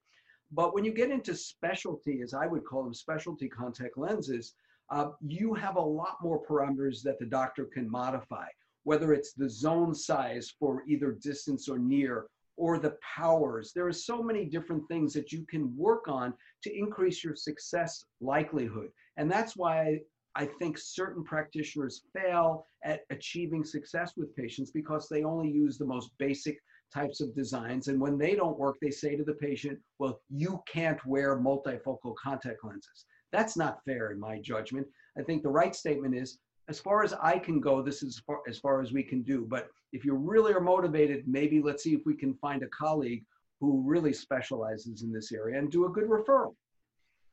[0.55, 4.55] But when you get into specialty, as I would call them, specialty contact lenses,
[4.91, 8.47] uh, you have a lot more parameters that the doctor can modify,
[8.85, 13.73] whether it's the zone size for either distance or near, or the powers.
[13.75, 18.05] There are so many different things that you can work on to increase your success
[18.21, 18.91] likelihood.
[19.17, 20.01] And that's why
[20.37, 25.85] I think certain practitioners fail at achieving success with patients because they only use the
[25.85, 26.61] most basic
[26.95, 27.89] types of designs.
[27.89, 32.15] And when they don't work, they say to the patient, well, you can't wear multifocal
[32.23, 33.07] contact lenses.
[33.33, 34.87] That's not fair in my judgment.
[35.19, 36.39] I think the right statement is,
[36.69, 39.45] as far as I can go, this is far, as far as we can do.
[39.49, 43.25] But if you really are motivated, maybe let's see if we can find a colleague
[43.61, 46.55] who really specializes in this area and do a good referral.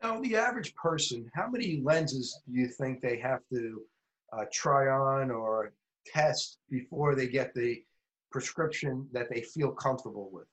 [0.03, 3.82] Now, the average person, how many lenses do you think they have to
[4.34, 5.74] uh, try on or
[6.05, 7.84] test before they get the
[8.32, 10.48] prescription that they feel comfortable with?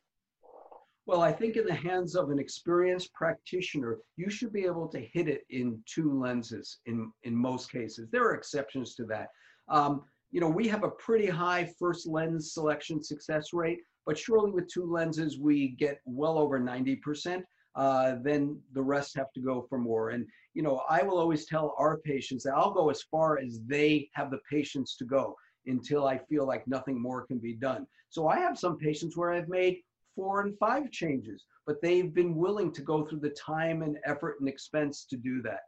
[1.07, 5.01] Well, I think in the hands of an experienced practitioner, you should be able to
[5.01, 8.11] hit it in two lenses in, in most cases.
[8.13, 9.29] There are exceptions to that.
[9.69, 14.51] Um, you know, we have a pretty high first lens selection success rate, but surely
[14.51, 17.43] with two lenses, we get well over 90%.
[17.75, 20.11] Uh, then the rest have to go for more.
[20.11, 23.61] And, you know, I will always tell our patients that I'll go as far as
[23.67, 25.37] they have the patience to go
[25.69, 27.87] until I feel like nothing more can be done.
[28.11, 29.79] So I have some patients where I've made
[30.17, 34.37] four and five changes, but they've been willing to go through the time and effort
[34.41, 35.61] and expense to do that.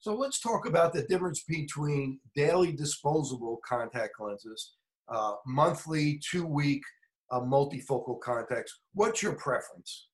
[0.00, 4.72] So let's talk about the difference between daily disposable contact lenses,
[5.08, 6.82] uh, monthly, two week
[7.30, 8.80] uh, multifocal contacts.
[8.94, 10.08] What's your preference?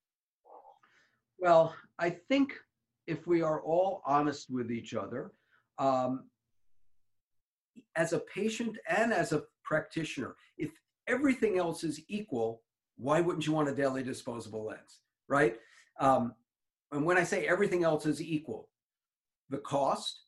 [1.38, 2.52] Well, I think
[3.06, 5.32] if we are all honest with each other,
[5.78, 6.24] um,
[7.96, 10.70] as a patient and as a practitioner, if
[11.06, 12.62] everything else is equal,
[12.96, 15.56] why wouldn't you want a daily disposable lens, right?
[16.00, 16.34] Um,
[16.92, 18.68] and when I say everything else is equal,
[19.50, 20.22] the cost,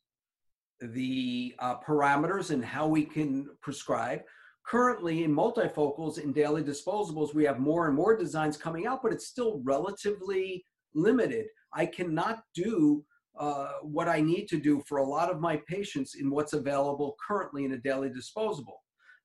[0.81, 4.23] the uh, parameters, and how we can prescribe.
[4.67, 9.13] Currently, in multifocals in daily disposables, we have more and more designs coming out, but
[9.13, 11.47] it's still relatively limited.
[11.75, 13.05] I cannot do
[13.39, 17.17] uh, what I need to do for a lot of my patients in what's available
[17.27, 18.83] currently in a daily disposable.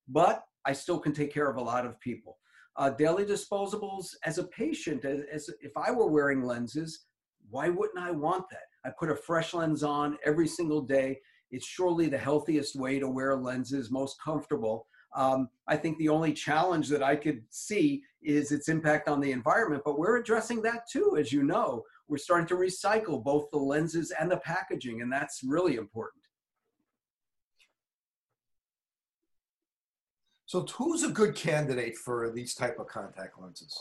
[0.08, 2.38] But I still can take care of a lot of people.
[2.78, 7.06] Uh, daily disposables as a patient, as, as if I were wearing lenses,
[7.50, 8.64] why wouldn't I want that?
[8.86, 11.20] I put a fresh lens on every single day.
[11.52, 14.88] It's surely the healthiest way to wear lenses, most comfortable.
[15.16, 19.32] Um, I think the only challenge that I could see is its impact on the
[19.32, 21.84] environment, but we're addressing that too, as you know.
[22.08, 26.24] We're starting to recycle both the lenses and the packaging, and that's really important.
[30.46, 33.78] So who's a good candidate for these type of contact lenses?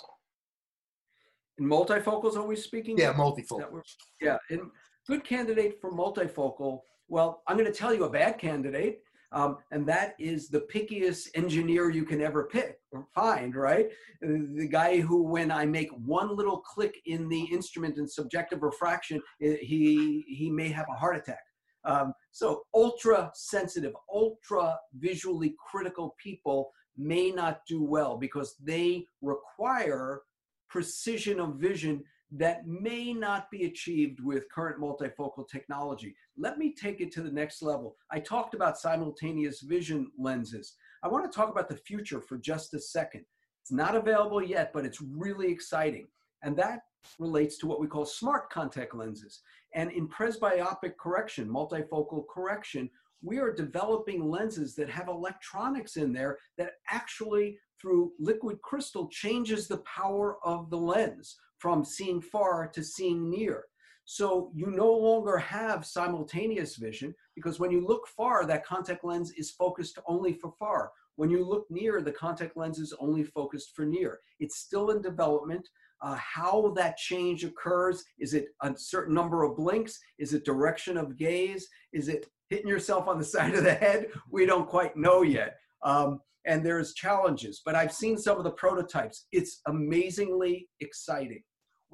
[1.59, 2.99] In multifocals, are we speaking?
[2.99, 3.83] Yeah, multifocal.
[4.20, 4.62] Yeah, and
[5.07, 6.81] good candidate for multifocal.
[7.07, 9.03] Well, I'm going to tell you a bad candidate,
[9.35, 13.89] um, and that is the pickiest engineer you can ever pick or find, right?
[14.22, 19.20] The guy who, when I make one little click in the instrument in subjective refraction,
[19.41, 21.43] he he may have a heart attack.
[21.85, 30.22] Um, so ultra sensitive, ultra visually critical people may not do well because they require
[30.70, 36.16] precision of vision that may not be achieved with current multifocal technology.
[36.37, 37.97] Let me take it to the next level.
[38.11, 40.75] I talked about simultaneous vision lenses.
[41.03, 43.25] I want to talk about the future for just a second.
[43.62, 46.09] It's not available yet, but it's really exciting.
[46.43, 46.81] And that
[47.18, 49.41] relates to what we call smart contact lenses.
[49.75, 52.91] And in presbyopic correction, multifocal correction,
[53.22, 59.66] we are developing lenses that have electronics in there that actually, through liquid crystal, changes
[59.66, 63.64] the power of the lens from seeing far to seeing near.
[64.04, 69.32] So you no longer have simultaneous vision because when you look far, that contact lens
[69.38, 70.92] is focused only for far.
[71.16, 74.20] When you look near, the contact lens is only focused for near.
[74.40, 75.66] It's still in development
[76.02, 78.04] uh, how that change occurs.
[78.18, 79.98] Is it a certain number of blinks?
[80.18, 81.66] Is it direction of gaze?
[81.94, 84.08] Is it hitting yourself on the side of the head?
[84.30, 85.56] We don't quite know yet.
[85.82, 89.26] Um, and there's challenges, but I've seen some of the prototypes.
[89.32, 91.42] It's amazingly exciting.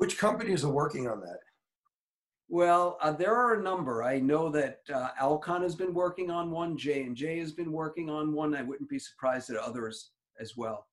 [0.00, 1.40] Which companies are working on that?
[2.48, 4.02] Well, uh, there are a number.
[4.02, 6.78] I know that uh, Alcon has been working on one.
[6.78, 8.54] J and J has been working on one.
[8.54, 10.86] I wouldn't be surprised at others as well.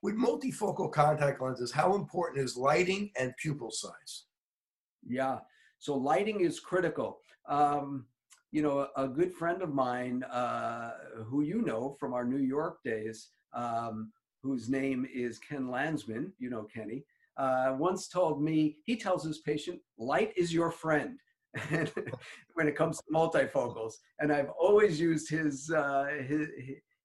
[0.00, 4.24] With multifocal contact lenses, how important is lighting and pupil size?
[5.06, 5.40] Yeah,
[5.78, 7.18] so lighting is critical.
[7.46, 8.06] Um,
[8.50, 10.92] you know, a, good friend of mine uh,
[11.26, 14.10] who you know from our New York days, um,
[14.42, 17.04] whose name is Ken Landsman, you know Kenny,
[17.36, 21.18] uh, once told me, he tells his patient, light is your friend.
[22.54, 23.92] when it comes to multifocals.
[24.18, 26.48] And I've always used his, uh, his,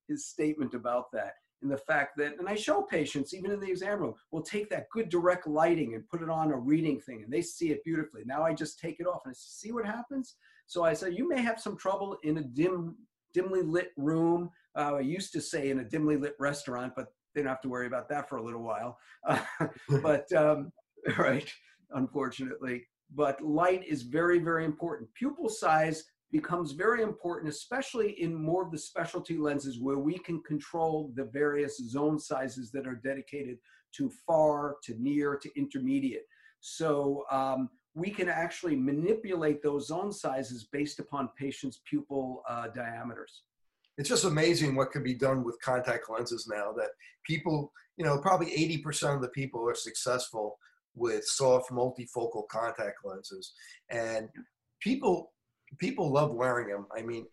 [0.07, 3.69] his statement about that and the fact that, and I show patients, even in the
[3.69, 7.23] exam room, will take that good direct lighting and put it on a reading thing
[7.23, 8.23] and they see it beautifully.
[8.25, 10.35] Now I just take it off and I see what happens.
[10.67, 12.95] So I say, you may have some trouble in a dim,
[13.33, 14.49] dimly lit room.
[14.75, 17.69] Uh, I used to say in a dimly lit restaurant, but they don't have to
[17.69, 18.97] worry about that for a little while.
[19.27, 19.39] Uh,
[20.01, 20.71] but, um,
[21.17, 21.51] right,
[21.91, 22.85] unfortunately.
[23.13, 25.09] But light is very, very important.
[25.15, 30.41] Pupil size becomes very important, especially in more of the specialty lenses where we can
[30.43, 33.57] control the various zone sizes that are dedicated
[33.95, 36.25] to far, to near, to intermediate.
[36.59, 43.43] So um, we can actually manipulate those zone sizes based upon patients' pupil uh, diameters.
[43.99, 46.91] It's just amazing what can be done with contact lenses now that
[47.25, 50.57] people, you know, probably 80% of the people are successful
[50.95, 53.53] with soft multifocal contact lenses.
[53.91, 54.29] And
[54.79, 55.33] people
[55.77, 56.87] people love wearing them.
[56.95, 57.25] I mean,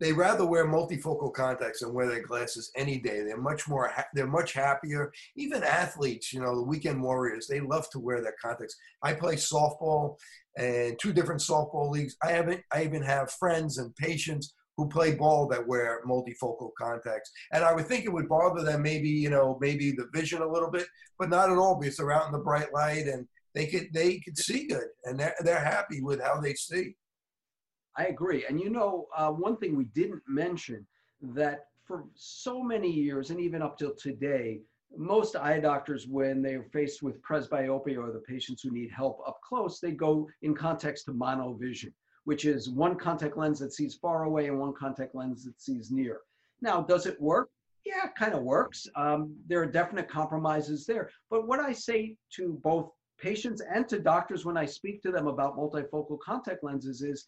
[0.00, 3.22] they rather wear multifocal contacts than wear their glasses any day.
[3.22, 5.12] They're much more, they're much happier.
[5.36, 8.76] Even athletes, you know, the weekend warriors, they love to wear their contacts.
[9.02, 10.16] I play softball
[10.58, 12.16] and two different softball leagues.
[12.22, 17.30] I haven't, I even have friends and patients who play ball that wear multifocal contacts.
[17.52, 20.50] And I would think it would bother them maybe, you know, maybe the vision a
[20.50, 20.86] little bit,
[21.18, 24.18] but not at all because they're out in the bright light and they could, they
[24.18, 26.96] could see good and they're, they're happy with how they see.
[27.96, 28.44] I agree.
[28.48, 30.84] And you know, uh, one thing we didn't mention
[31.22, 34.60] that for so many years and even up till today,
[34.96, 39.38] most eye doctors, when they're faced with presbyopia or the patients who need help up
[39.46, 41.92] close, they go in context to monovision,
[42.24, 45.90] which is one contact lens that sees far away and one contact lens that sees
[45.90, 46.20] near.
[46.60, 47.50] Now, does it work?
[47.84, 48.86] Yeah, it kind of works.
[48.96, 51.10] Um, there are definite compromises there.
[51.30, 55.26] But what I say to both patients and to doctors when I speak to them
[55.26, 57.26] about multifocal contact lenses is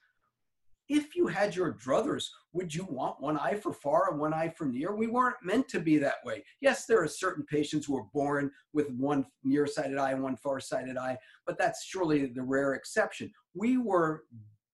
[0.89, 4.53] if you had your druthers, would you want one eye for far and one eye
[4.57, 4.95] for near?
[4.95, 6.45] We weren't meant to be that way.
[6.61, 10.97] Yes, there are certain patients who are born with one nearsighted eye and one far-sighted
[10.97, 13.33] eye, but that's surely the rare exception.
[13.55, 14.25] We were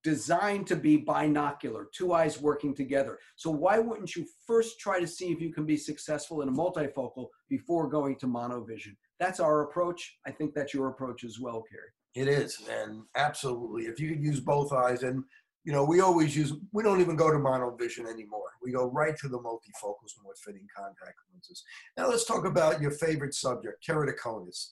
[0.02, 3.18] designed to be binocular, two eyes working together.
[3.36, 6.52] So why wouldn't you first try to see if you can be successful in a
[6.52, 8.96] multifocal before going to monovision?
[9.20, 10.18] That's our approach.
[10.26, 11.90] I think that's your approach as well, Kerry.
[12.14, 13.84] It is, and absolutely.
[13.84, 15.24] If you could use both eyes, and
[15.64, 18.50] you know, we always use, we don't even go to monovision anymore.
[18.62, 21.62] We go right to the multifocals when we're fitting contact lenses.
[21.96, 24.68] Now let's talk about your favorite subject, keratoconus.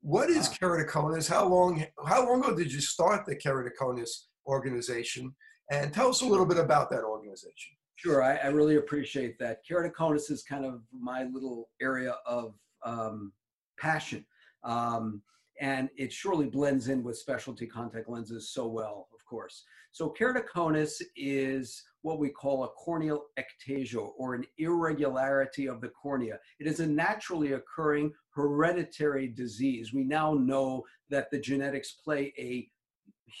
[0.00, 0.54] What is ah.
[0.60, 1.28] keratoconus?
[1.28, 5.34] How long, how long ago did you start the keratoconus organization?
[5.70, 7.76] And tell us a little bit about that organization.
[7.96, 9.60] Sure, I, I really appreciate that.
[9.68, 13.32] Keratoconus is kind of my little area of um,
[13.78, 14.24] passion.
[14.64, 15.22] Um,
[15.60, 19.64] and it surely blends in with specialty contact lenses so well, of course.
[19.92, 26.38] So keratoconus is what we call a corneal ectasia or an irregularity of the cornea.
[26.58, 29.92] It is a naturally occurring hereditary disease.
[29.92, 32.70] We now know that the genetics play a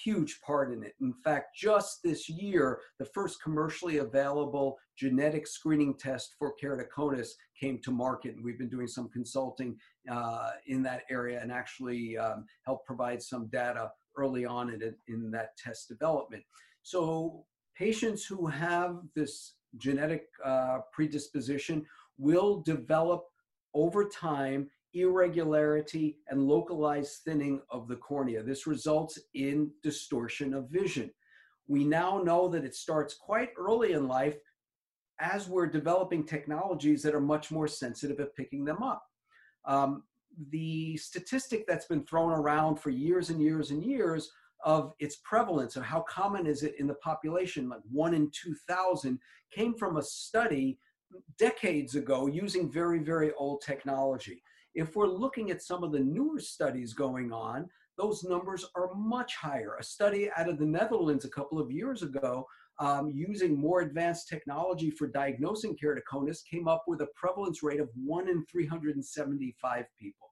[0.04, 0.94] huge part in it.
[1.00, 7.78] In fact, just this year, the first commercially available genetic screening test for keratoconus came
[7.82, 9.76] to market, and we've been doing some consulting
[10.10, 15.30] uh, in that area and actually um, help provide some data early on in, in
[15.30, 16.42] that test development.
[16.82, 17.44] So
[17.76, 21.84] patients who have this genetic uh, predisposition
[22.18, 23.24] will develop
[23.74, 28.42] over time irregularity and localized thinning of the cornea.
[28.42, 31.10] This results in distortion of vision.
[31.68, 34.36] We now know that it starts quite early in life
[35.20, 39.04] as we're developing technologies that are much more sensitive at picking them up.
[39.64, 40.02] Um,
[40.50, 44.30] the statistic that's been thrown around for years and years and years
[44.64, 49.18] of its prevalence and how common is it in the population, like one in 2,000,
[49.52, 50.78] came from a study
[51.38, 54.42] decades ago using very, very old technology.
[54.74, 57.68] If we're looking at some of the newer studies going on,
[57.98, 59.76] those numbers are much higher.
[59.78, 62.46] A study out of the Netherlands a couple of years ago
[62.78, 67.90] um, using more advanced technology for diagnosing keratoconus came up with a prevalence rate of
[67.94, 70.28] 1 in 375 people.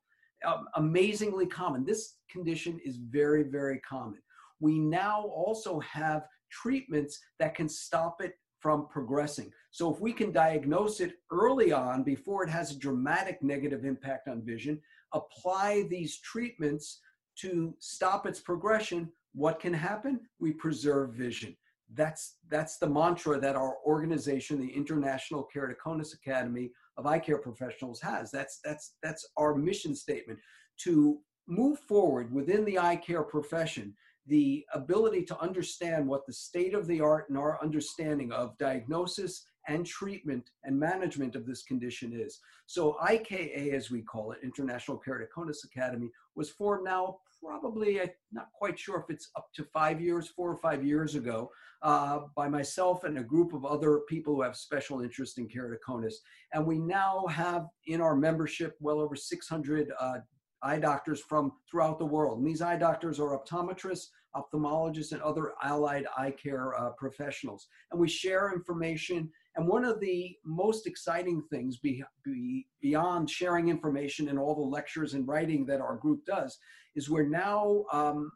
[0.46, 1.84] Um, amazingly common.
[1.84, 4.20] This condition is very, very common.
[4.60, 9.52] We now also have treatments that can stop it from progressing.
[9.70, 14.28] So if we can diagnose it early on before it has a dramatic negative impact
[14.28, 14.80] on vision,
[15.12, 17.00] apply these treatments
[17.40, 20.20] to stop its progression, what can happen?
[20.40, 21.56] We preserve vision
[21.94, 28.00] that's that's the mantra that our organization the international keratoconus academy of eye care professionals
[28.00, 30.38] has that's that's that's our mission statement
[30.76, 33.94] to move forward within the eye care profession
[34.28, 39.44] the ability to understand what the state of the art and our understanding of diagnosis
[39.68, 42.40] and treatment and management of this condition is.
[42.66, 48.48] So IKA, as we call it, International Keratoconus Academy, was formed now probably, I'm not
[48.52, 51.50] quite sure if it's up to five years, four or five years ago,
[51.82, 56.14] uh, by myself and a group of other people who have special interest in keratoconus.
[56.52, 60.18] And we now have in our membership well over 600 uh,
[60.62, 62.38] eye doctors from throughout the world.
[62.38, 67.68] And these eye doctors are optometrists, ophthalmologists, and other allied eye care uh, professionals.
[67.90, 69.30] And we share information.
[69.56, 74.60] And one of the most exciting things be, be, beyond sharing information and all the
[74.60, 76.58] lectures and writing that our group does
[76.94, 78.30] is we're now, um,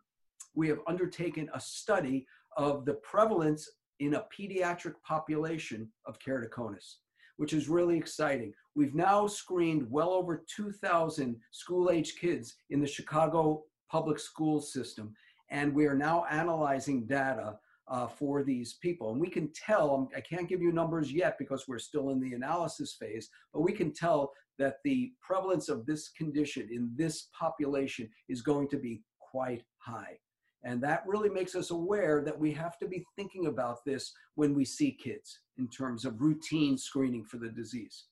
[0.54, 3.68] we have undertaken a study of the prevalence
[4.00, 6.96] in a pediatric population of keratoconus,
[7.42, 8.54] which is really exciting.
[8.76, 15.12] We've now screened well over 2,000 school age kids in the Chicago public school system,
[15.50, 19.10] and we are now analyzing data uh, for these people.
[19.10, 22.20] And we can tell, um, I can't give you numbers yet because we're still in
[22.20, 24.30] the analysis phase, but we can tell
[24.60, 30.16] that the prevalence of this condition in this population is going to be quite high.
[30.64, 34.54] And that really makes us aware that we have to be thinking about this when
[34.54, 38.04] we see kids in terms of routine screening for the disease.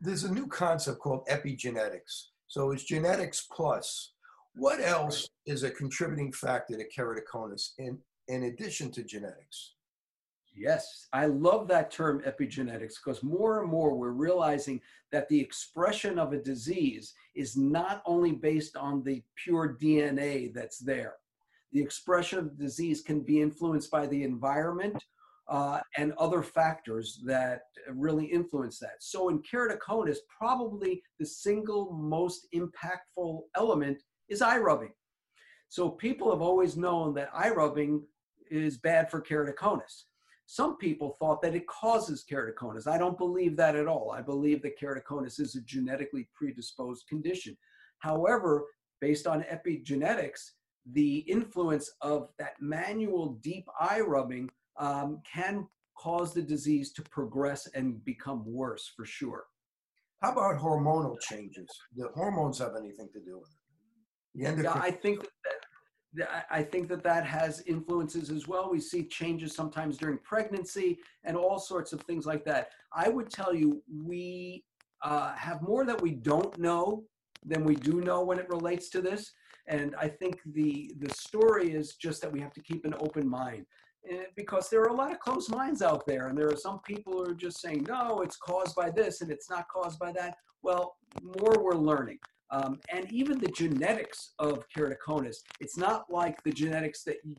[0.00, 2.26] There's a new concept called epigenetics.
[2.46, 4.12] So it's genetics plus.
[4.54, 7.98] What else is a contributing factor to keratoconus in,
[8.28, 9.74] in addition to genetics?
[10.54, 14.80] Yes, I love that term epigenetics because more and more we're realizing
[15.12, 20.78] that the expression of a disease is not only based on the pure DNA that's
[20.78, 21.14] there.
[21.72, 25.02] The expression of the disease can be influenced by the environment
[25.48, 28.96] uh, and other factors that really influence that.
[29.00, 34.92] So in keratoconus, probably the single most impactful element is eye rubbing.
[35.68, 38.02] So people have always known that eye rubbing
[38.50, 40.04] is bad for keratoconus.
[40.52, 42.88] Some people thought that it causes keratoconus.
[42.88, 44.10] I don't believe that at all.
[44.10, 47.56] I believe that keratoconus is a genetically predisposed condition.
[48.00, 48.64] However,
[49.00, 50.40] based on epigenetics,
[50.90, 57.68] the influence of that manual deep eye rubbing um, can cause the disease to progress
[57.76, 59.44] and become worse for sure.
[60.20, 61.68] How about hormonal changes?
[61.96, 63.50] Do hormones have anything to do with
[64.34, 64.64] it?
[64.64, 65.59] yeah, I think that
[66.50, 68.70] I think that that has influences as well.
[68.70, 72.70] We see changes sometimes during pregnancy and all sorts of things like that.
[72.92, 74.64] I would tell you, we
[75.02, 77.04] uh, have more that we don't know
[77.44, 79.32] than we do know when it relates to this.
[79.68, 83.28] And I think the the story is just that we have to keep an open
[83.28, 83.66] mind
[84.10, 86.80] eh, because there are a lot of closed minds out there, and there are some
[86.80, 90.10] people who are just saying, no, it's caused by this and it's not caused by
[90.12, 90.36] that.
[90.62, 92.18] Well, more we're learning.
[92.52, 97.36] Um, and even the genetics of keratoconus, it's not like the genetics that you,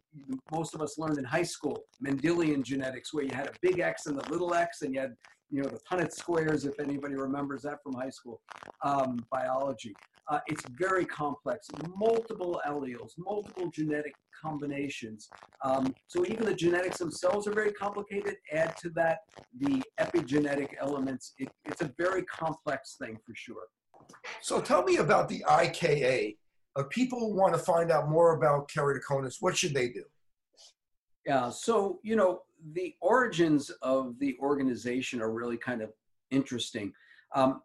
[0.51, 4.05] most of us learned in high school, Mendelian genetics, where you had a big X
[4.05, 5.15] and the little x, and you had
[5.49, 8.41] you know the Punnett squares, if anybody remembers that from high school
[8.83, 9.93] um, biology.
[10.29, 15.27] Uh, it's very complex, multiple alleles, multiple genetic combinations.
[15.65, 18.35] Um, so even the genetics themselves are very complicated.
[18.53, 19.19] Add to that
[19.59, 21.33] the epigenetic elements.
[21.37, 23.67] It, it's a very complex thing for sure.
[24.41, 26.37] So tell me about the IKA.
[26.77, 30.03] If people want to find out more about keratoconus, what should they do?
[31.25, 32.41] Yeah, so, you know,
[32.73, 35.91] the origins of the organization are really kind of
[36.31, 36.93] interesting.
[37.35, 37.61] Um,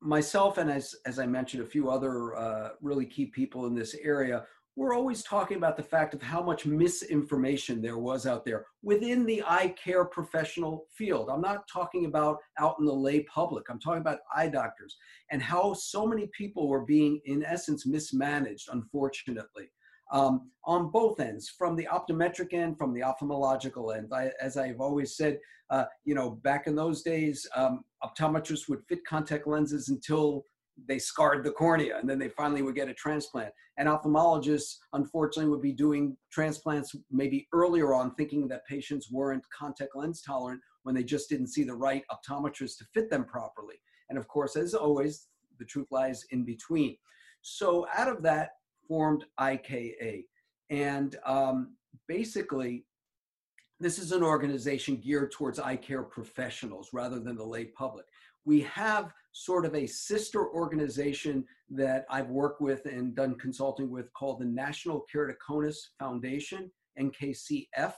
[0.00, 3.94] myself and as, as I mentioned, a few other uh, really key people in this
[4.02, 4.44] area
[4.76, 9.24] we're always talking about the fact of how much misinformation there was out there within
[9.24, 11.30] the eye care professional field.
[11.30, 14.96] I'm not talking about out in the lay public, I'm talking about eye doctors
[15.30, 19.70] and how so many people were being, in essence, mismanaged, unfortunately.
[20.12, 24.12] Um, on both ends, from the optometric end, from the ophthalmological end.
[24.14, 28.84] I, as I've always said, uh, you know, back in those days, um, optometrists would
[28.88, 30.44] fit contact lenses until
[30.88, 33.52] they scarred the cornea and then they finally would get a transplant.
[33.78, 39.96] And ophthalmologists, unfortunately, would be doing transplants maybe earlier on, thinking that patients weren't contact
[39.96, 43.76] lens tolerant when they just didn't see the right optometrist to fit them properly.
[44.08, 46.96] And of course, as always, the truth lies in between.
[47.42, 48.50] So out of that
[48.86, 50.24] formed IKA.
[50.70, 51.74] And um,
[52.08, 52.84] basically,
[53.78, 58.06] this is an organization geared towards eye care professionals rather than the lay public.
[58.46, 64.10] We have sort of a sister organization that I've worked with and done consulting with
[64.14, 67.92] called the National Keratoconus Foundation, NKCF.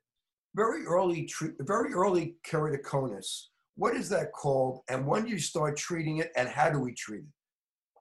[0.55, 1.29] Very early,
[1.61, 3.49] very early keratoconus.
[3.77, 4.81] What is that called?
[4.89, 6.31] And when do you start treating it?
[6.37, 8.01] And how do we treat it?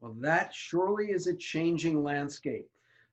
[0.00, 2.66] Well, that surely is a changing landscape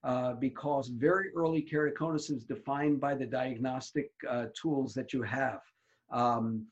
[0.04, 5.60] uh, because very early keratoconus is defined by the diagnostic uh, tools that you have.
[6.12, 6.66] Um,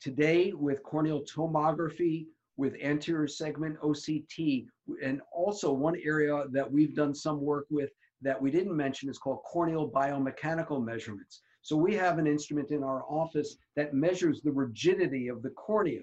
[0.00, 4.66] today, with corneal tomography, with anterior segment OCT,
[5.02, 7.90] and also one area that we've done some work with
[8.22, 11.42] that we didn't mention is called corneal biomechanical measurements.
[11.62, 16.00] So we have an instrument in our office that measures the rigidity of the cornea.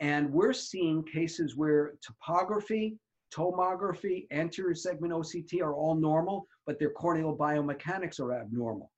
[0.00, 2.96] And we're seeing cases where topography,
[3.34, 8.90] tomography, anterior segment OCT are all normal, but their corneal biomechanics are abnormal.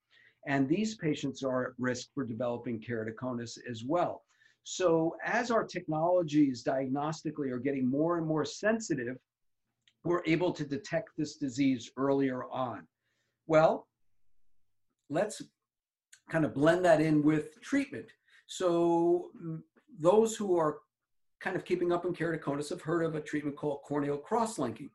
[0.47, 4.23] And these patients are at risk for developing keratoconus as well.
[4.65, 9.17] So as our technologies diagnostically are getting more and more sensitive,
[10.05, 12.87] we're able to detect this disease earlier on.
[13.47, 13.87] Well,
[15.11, 15.43] let's
[16.31, 18.07] kind of blend that in with treatment.
[18.47, 19.61] So mm,
[19.99, 20.79] those who are
[21.41, 24.91] kind of keeping up in keratoconus have heard of a treatment called corneal cross-linking.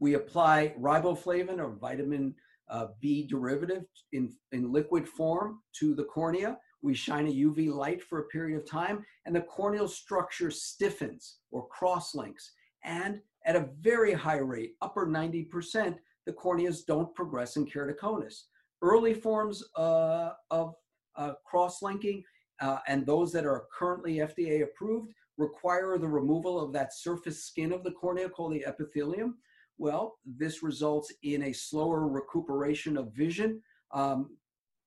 [0.00, 2.34] We apply riboflavin or vitamin
[2.68, 6.58] uh, B derivative in, in liquid form to the cornea.
[6.82, 11.38] We shine a UV light for a period of time and the corneal structure stiffens
[11.50, 12.52] or cross-links.
[12.84, 18.44] And at a very high rate, upper 90%, the corneas don't progress in keratoconus.
[18.82, 20.74] Early forms uh, of
[21.16, 22.24] uh, cross-linking
[22.60, 27.72] uh, and those that are currently FDA approved require the removal of that surface skin
[27.72, 29.36] of the cornea called the epithelium.
[29.78, 33.60] Well, this results in a slower recuperation of vision
[33.92, 34.36] um,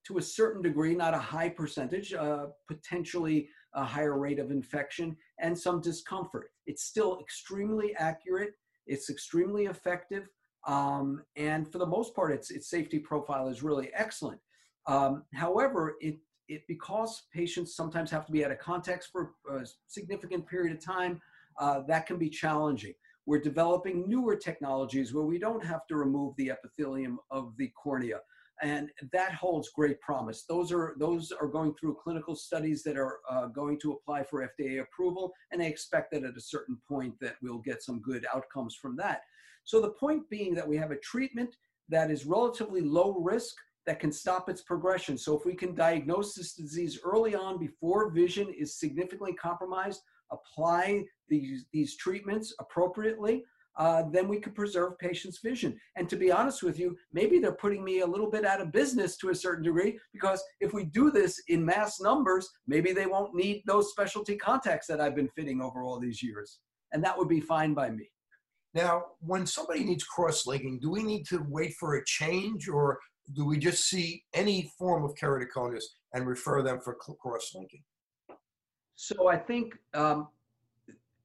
[0.07, 5.15] to a certain degree, not a high percentage, uh, potentially a higher rate of infection
[5.39, 6.49] and some discomfort.
[6.65, 8.53] It's still extremely accurate,
[8.87, 10.27] it's extremely effective,
[10.67, 14.39] um, and for the most part, its, its safety profile is really excellent.
[14.87, 16.17] Um, however, it
[16.49, 20.83] it, because patients sometimes have to be out of context for a significant period of
[20.83, 21.21] time,
[21.59, 22.93] uh, that can be challenging.
[23.25, 28.19] We're developing newer technologies where we don't have to remove the epithelium of the cornea.
[28.61, 30.43] And that holds great promise.
[30.49, 34.49] Those are, those are going through clinical studies that are uh, going to apply for
[34.59, 38.25] FDA approval, and I expect that at a certain point that we'll get some good
[38.33, 39.21] outcomes from that.
[39.63, 41.55] So the point being that we have a treatment
[41.89, 45.17] that is relatively low risk that can stop its progression.
[45.17, 50.01] So if we can diagnose this disease early on before vision is significantly compromised,
[50.31, 53.43] apply these, these treatments appropriately,
[53.77, 55.79] uh, then we could preserve patients' vision.
[55.95, 58.73] And to be honest with you, maybe they're putting me a little bit out of
[58.73, 63.05] business to a certain degree because if we do this in mass numbers, maybe they
[63.05, 66.59] won't need those specialty contacts that I've been fitting over all these years.
[66.91, 68.11] And that would be fine by me.
[68.73, 72.99] Now, when somebody needs cross-linking, do we need to wait for a change or
[73.33, 77.83] do we just see any form of keratoconus and refer them for cross-linking?
[78.95, 80.27] So I think um,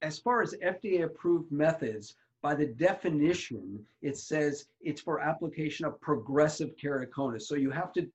[0.01, 5.99] as far as FDA approved methods, by the definition, it says it's for application of
[5.99, 7.43] progressive keratoconus.
[7.43, 8.07] So you have to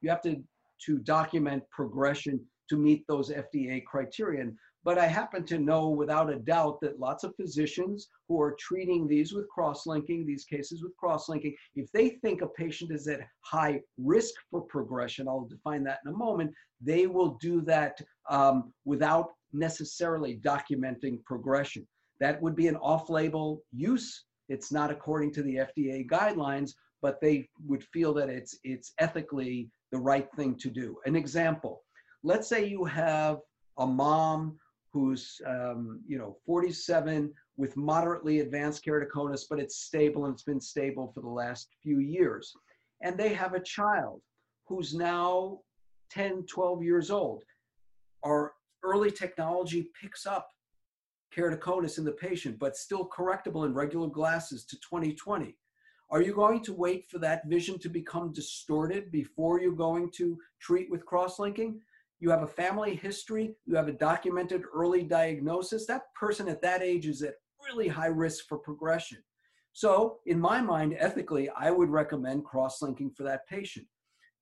[0.00, 0.42] you have to
[0.86, 4.50] to document progression to meet those FDA criteria.
[4.86, 9.08] But I happen to know without a doubt that lots of physicians who are treating
[9.08, 13.80] these with cross-linking, these cases with cross-linking, if they think a patient is at high
[13.98, 17.98] risk for progression, I'll define that in a moment, they will do that
[18.30, 21.84] um, without necessarily documenting progression.
[22.20, 24.22] That would be an off-label use.
[24.48, 29.68] It's not according to the FDA guidelines, but they would feel that it's, it's ethically
[29.90, 30.96] the right thing to do.
[31.06, 31.82] An example,
[32.22, 33.40] let's say you have
[33.78, 34.60] a mom
[34.96, 40.60] who's um, you know 47 with moderately advanced keratoconus, but it's stable and it's been
[40.60, 42.54] stable for the last few years.
[43.02, 44.22] And they have a child
[44.66, 45.58] who's now
[46.10, 47.42] 10, 12 years old.
[48.24, 50.48] Our early technology picks up
[51.36, 55.58] keratoconus in the patient, but still correctable in regular glasses to 2020.
[56.08, 60.38] Are you going to wait for that vision to become distorted before you're going to
[60.58, 61.80] treat with cross-linking?
[62.20, 66.82] You have a family history, you have a documented early diagnosis, that person at that
[66.82, 67.34] age is at
[67.66, 69.18] really high risk for progression.
[69.72, 73.86] So, in my mind, ethically, I would recommend cross linking for that patient.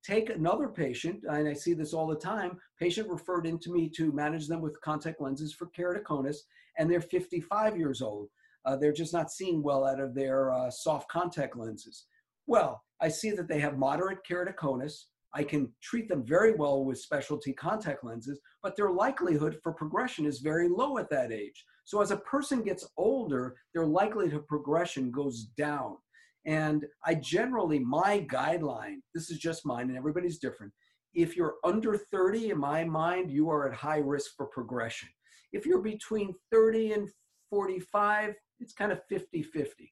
[0.05, 2.57] Take another patient, and I see this all the time.
[2.79, 6.37] Patient referred into me to manage them with contact lenses for keratoconus,
[6.77, 8.29] and they're 55 years old.
[8.65, 12.05] Uh, they're just not seeing well out of their uh, soft contact lenses.
[12.47, 15.05] Well, I see that they have moderate keratoconus.
[15.35, 20.25] I can treat them very well with specialty contact lenses, but their likelihood for progression
[20.25, 21.65] is very low at that age.
[21.83, 25.97] So as a person gets older, their likelihood of progression goes down.
[26.45, 30.71] And I generally, my guideline, this is just mine and everybody's different.
[31.13, 35.09] If you're under 30, in my mind, you are at high risk for progression.
[35.51, 37.09] If you're between 30 and
[37.49, 39.91] 45, it's kind of 50 50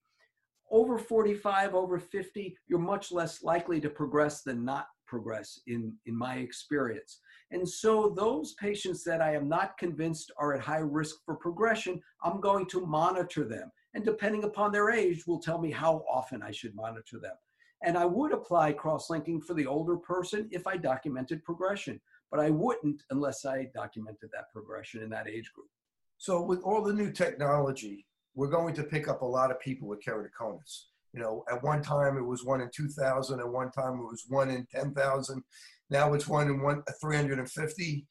[0.73, 6.15] over 45, over 50, you're much less likely to progress than not progress in, in
[6.17, 7.19] my experience.
[7.51, 12.01] And so those patients that I am not convinced are at high risk for progression,
[12.23, 13.71] I'm going to monitor them.
[13.93, 17.37] And depending upon their age, will tell me how often I should monitor them.
[17.83, 22.01] And I would apply cross-linking for the older person if I documented progression,
[22.31, 25.69] but I wouldn't unless I documented that progression in that age group.
[26.17, 29.87] So with all the new technology, we're going to pick up a lot of people
[29.87, 30.85] with keratoconus.
[31.13, 34.25] You know, at one time it was one in 2,000, at one time it was
[34.27, 35.43] one in 10,000.
[35.89, 38.07] Now it's one in one, 350.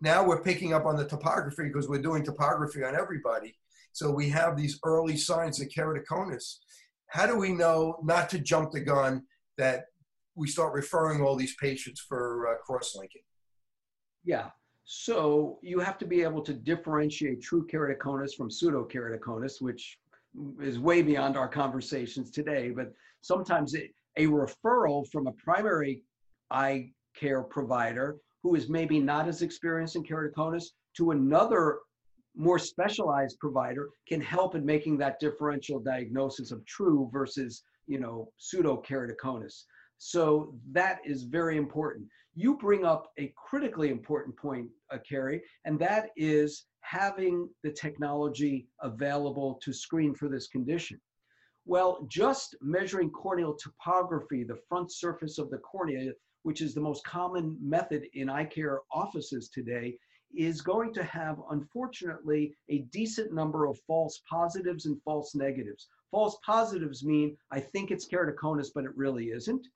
[0.00, 3.56] Now we're picking up on the topography because we're doing topography on everybody.
[3.92, 6.56] So we have these early signs of keratoconus.
[7.06, 9.22] How do we know not to jump the gun
[9.58, 9.84] that
[10.34, 13.22] we start referring all these patients for uh, cross-linking?
[14.24, 14.48] Yeah,
[14.84, 19.98] so you have to be able to differentiate true keratoconus from pseudo pseudokeratoconus, which
[20.60, 26.02] is way beyond our conversations today, but sometimes it, a referral from a primary
[26.50, 30.64] eye care provider who is maybe not as experienced in keratoconus
[30.96, 31.78] to another
[32.34, 38.30] more specialized provider can help in making that differential diagnosis of true versus you know
[38.40, 39.64] pseudokeratoconus
[39.98, 45.78] so that is very important you bring up a critically important point uh, Kerry, and
[45.78, 51.00] that is having the technology available to screen for this condition?
[51.64, 56.12] Well, just measuring corneal topography, the front surface of the cornea,
[56.42, 59.96] which is the most common method in eye care offices today,
[60.34, 65.88] is going to have, unfortunately, a decent number of false positives and false negatives.
[66.10, 69.66] False positives mean I think it's keratoconus, but it really isn't.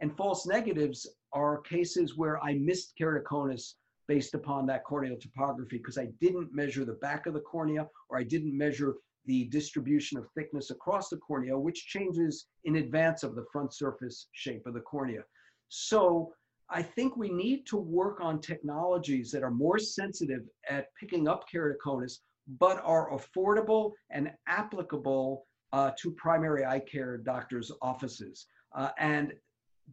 [0.00, 3.74] And false negatives are cases where I missed keratoconus
[4.08, 8.18] based upon that corneal topography because I didn't measure the back of the cornea or
[8.18, 13.34] I didn't measure the distribution of thickness across the cornea, which changes in advance of
[13.34, 15.22] the front surface shape of the cornea.
[15.68, 16.34] So
[16.68, 21.44] I think we need to work on technologies that are more sensitive at picking up
[21.52, 22.18] keratoconus,
[22.58, 28.46] but are affordable and applicable uh, to primary eye care doctors' offices.
[28.74, 29.32] Uh, and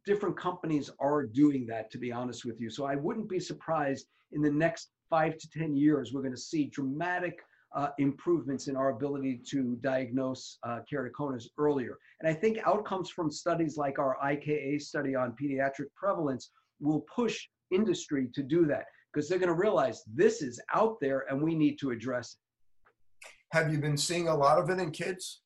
[0.05, 2.69] different companies are doing that, to be honest with you.
[2.69, 6.39] So I wouldn't be surprised in the next five to 10 years, we're going to
[6.39, 7.39] see dramatic
[7.75, 11.97] uh, improvements in our ability to diagnose uh, keratoconus earlier.
[12.19, 17.47] And I think outcomes from studies like our IKA study on pediatric prevalence will push
[17.71, 21.55] industry to do that because they're going to realize this is out there and we
[21.55, 23.27] need to address it.
[23.57, 25.41] Have you been seeing a lot of it in kids?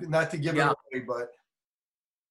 [0.00, 0.70] Not to give yeah.
[0.70, 1.28] it away, but.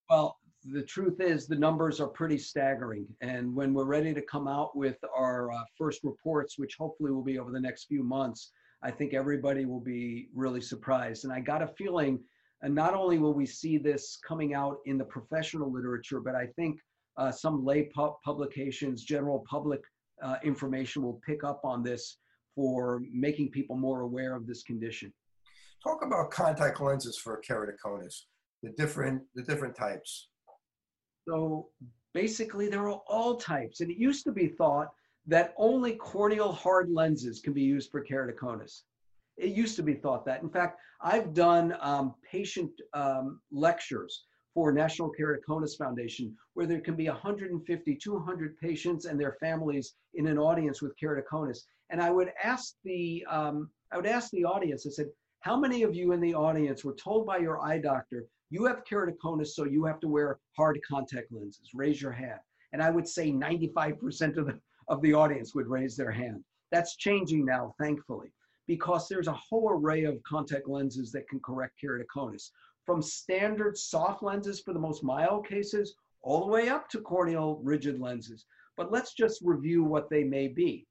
[0.10, 0.38] Well,
[0.72, 3.08] the truth is the numbers are pretty staggering.
[3.22, 7.24] And when we're ready to come out with our uh, first reports, which hopefully will
[7.24, 8.52] be over the next few months,
[8.84, 11.24] I think everybody will be really surprised.
[11.24, 12.20] And I got a feeling,
[12.62, 16.48] and not only will we see this coming out in the professional literature, but I
[16.56, 16.80] think
[17.18, 19.82] uh, some lay pu publications, general public
[20.22, 22.18] uh, information will pick up on this
[22.56, 25.14] for making people more aware of this condition.
[25.84, 28.24] Talk about contact lenses for keratoconus,
[28.64, 30.28] the different, the different types.
[31.28, 31.70] So
[32.14, 33.82] basically there are all types.
[33.82, 34.88] And it used to be thought
[35.28, 38.84] that only corneal hard lenses can be used for keratoconus.
[39.36, 40.42] It used to be thought that.
[40.42, 44.24] In fact, I've done um, patient um, lectures
[44.54, 50.26] for National Keratoconus Foundation where there can be 150, 200 patients and their families in
[50.26, 51.60] an audience with keratoconus.
[51.92, 55.10] And I would ask the, um, I would ask the audience, I said,
[55.42, 58.84] how many of you in the audience were told by your eye doctor, you have
[58.90, 61.72] keratoconus, so you have to wear hard contact lenses?
[61.74, 62.40] Raise your hand.
[62.74, 66.44] And I would say 95% of the, of the audience would raise their hand.
[66.72, 68.32] That's changing now, thankfully,
[68.68, 72.52] because there's a whole array of contact lenses that can correct keratoconus.
[72.86, 77.60] From standard soft lenses for the most mild cases, all the way up to corneal
[77.64, 78.46] rigid lenses.
[78.76, 80.86] But let's just review what they may be.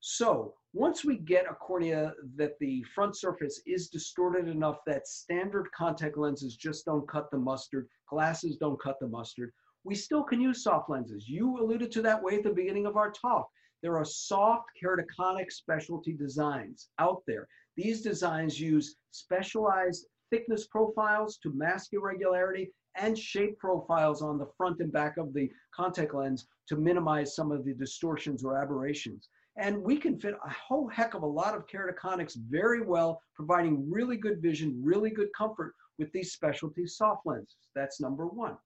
[0.00, 5.66] So once we get a cornea that the front surface is distorted enough that standard
[5.74, 9.50] contact lenses just don't cut the mustard, glasses don't cut the mustard,
[9.84, 11.26] we still can use soft lenses.
[11.26, 13.48] You alluded to that way at the beginning of our talk.
[13.82, 17.48] There are soft keratoconic specialty designs out there.
[17.78, 24.80] These designs use specialized thickness profiles to mask irregularity and shape profiles on the front
[24.80, 29.30] and back of the contact lens to minimize some of the distortions or aberrations.
[29.58, 33.90] And we can fit a whole heck of a lot of keratoconics very well, providing
[33.90, 37.56] really good vision, really good comfort with these specialty soft lenses.
[37.74, 38.56] That's number one.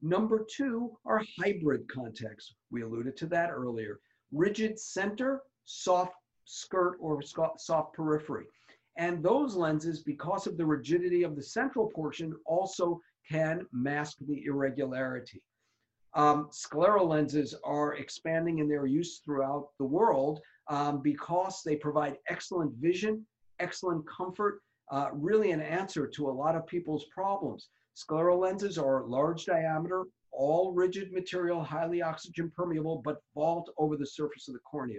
[0.00, 2.54] Number two are hybrid contacts.
[2.70, 3.98] We alluded to that earlier.
[4.30, 6.14] Rigid center, soft
[6.44, 8.46] skirt or soft periphery.
[8.96, 14.44] And those lenses, because of the rigidity of the central portion, also can mask the
[14.44, 15.42] irregularity.
[16.18, 22.16] Um, scleral lenses are expanding in their use throughout the world um, because they provide
[22.28, 23.24] excellent vision,
[23.60, 24.60] excellent comfort,
[24.90, 27.68] uh, really an answer to a lot of people's problems.
[27.96, 34.06] Scleral lenses are large diameter, all rigid material, highly oxygen permeable, but vault over the
[34.06, 34.98] surface of the cornea.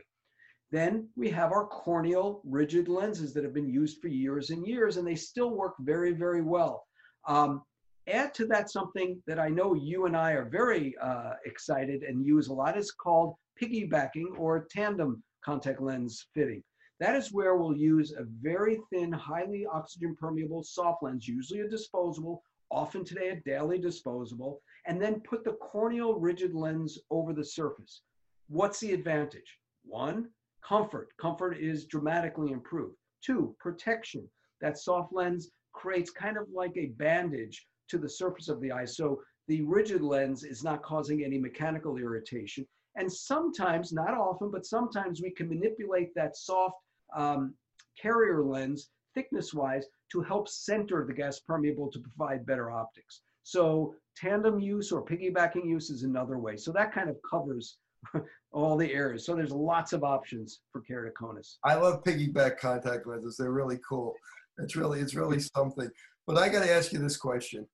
[0.72, 4.96] Then we have our corneal rigid lenses that have been used for years and years,
[4.96, 6.86] and they still work very, very well.
[7.28, 7.64] Um,
[8.12, 12.26] add to that something that I know you and I are very uh, excited and
[12.26, 16.64] use a lot is called piggybacking or tandem contact lens fitting.
[17.00, 21.70] That is where we'll use a very thin, highly oxygen permeable soft lens, usually a
[21.70, 27.46] disposable, often today a daily disposable, and then put the corneal rigid lens over the
[27.46, 28.02] surface.
[28.48, 29.60] What's the advantage?
[29.86, 30.30] One,
[30.62, 31.10] comfort.
[31.20, 32.96] Comfort is dramatically improved.
[33.24, 34.28] Two, protection.
[34.62, 38.86] That soft lens creates kind of like a bandage to the surface of the eye.
[38.86, 42.66] So the rigid lens is not causing any mechanical irritation.
[42.96, 46.76] And sometimes, not often, but sometimes we can manipulate that soft
[47.16, 47.54] um,
[48.00, 53.22] carrier lens thickness wise to help center the gas permeable to provide better optics.
[53.44, 56.58] So tandem use or piggybacking use is another way.
[56.58, 57.78] So that kind of covers
[58.52, 59.26] all the areas.
[59.26, 61.58] So there's lots of options for keratoconus.
[61.64, 63.38] I love piggyback contact lenses.
[63.38, 64.14] They're really cool.
[64.58, 65.90] It's really, it's really something.
[66.28, 67.68] But I got to ask you this question.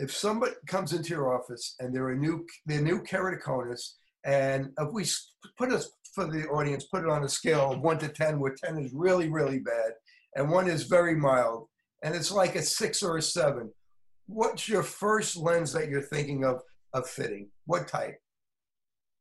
[0.00, 4.92] If somebody comes into your office and they're a new, they're new keratoconus, and if
[4.92, 5.04] we
[5.58, 8.54] put us for the audience, put it on a scale of one to 10, where
[8.64, 9.92] 10 is really, really bad,
[10.36, 11.68] and one is very mild,
[12.02, 13.70] and it's like a six or a seven.
[14.26, 16.62] What's your first lens that you're thinking of
[16.94, 17.48] of fitting?
[17.66, 18.16] What type?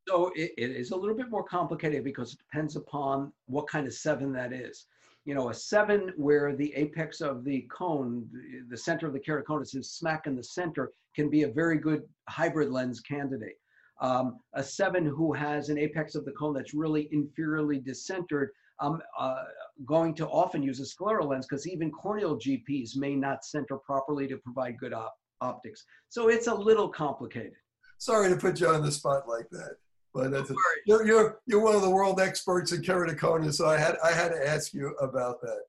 [0.07, 3.85] So it, it is a little bit more complicated because it depends upon what kind
[3.85, 4.87] of seven that is.
[5.25, 8.27] You know, a seven where the apex of the cone,
[8.69, 12.03] the, center of the keratoconus is smack in the center, can be a very good
[12.29, 13.57] hybrid lens candidate.
[14.01, 18.47] Um, a seven who has an apex of the cone that's really inferiorly decentered,
[18.79, 19.43] um, uh,
[19.85, 24.27] going to often use a scleral lens because even corneal GPs may not center properly
[24.27, 25.85] to provide good op optics.
[26.09, 27.53] So it's a little complicated.
[27.97, 29.75] Sorry to put you on the spot like that,
[30.13, 30.55] but that's a,
[30.85, 34.29] you're, you're you're one of the world experts in keratoconus, so I had I had
[34.29, 35.61] to ask you about that.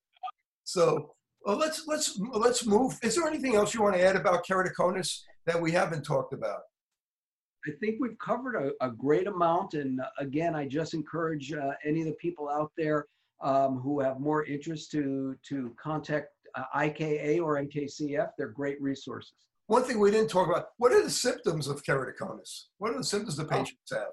[0.65, 1.15] So
[1.45, 2.99] well, let's let's let's move.
[3.03, 6.61] Is there anything else you want to add about keratoconus that we haven't talked about?
[7.67, 9.75] I think we've covered a, a great amount.
[9.75, 13.07] And uh, again, I just encourage uh, any of the people out there
[13.43, 18.31] um, who have more interest to, to contact uh, IKA or NKCF.
[18.39, 19.33] They're great resources.
[19.67, 22.65] One thing we didn't talk about, what are the symptoms of keratoconus?
[22.79, 23.49] What are the symptoms the oh.
[23.49, 24.09] patients have?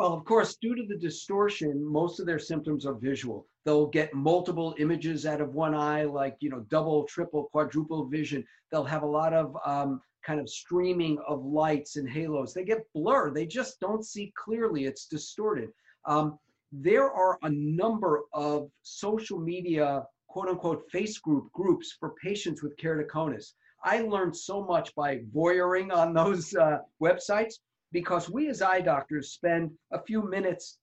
[0.00, 3.46] Well, of course, due to the distortion, most of their symptoms are visual.
[3.66, 8.42] They'll get multiple images out of one eye, like, you know, double, triple, quadruple vision.
[8.72, 12.54] They'll have a lot of um, kind of streaming of lights and halos.
[12.54, 13.34] They get blurred.
[13.34, 14.86] They just don't see clearly.
[14.86, 15.68] It's distorted.
[16.06, 16.38] Um,
[16.72, 22.74] there are a number of social media, quote unquote, face group groups for patients with
[22.78, 23.52] keratoconus.
[23.84, 27.56] I learned so much by voyeuring on those uh, websites
[27.92, 30.78] because we as eye doctors spend a few minutes,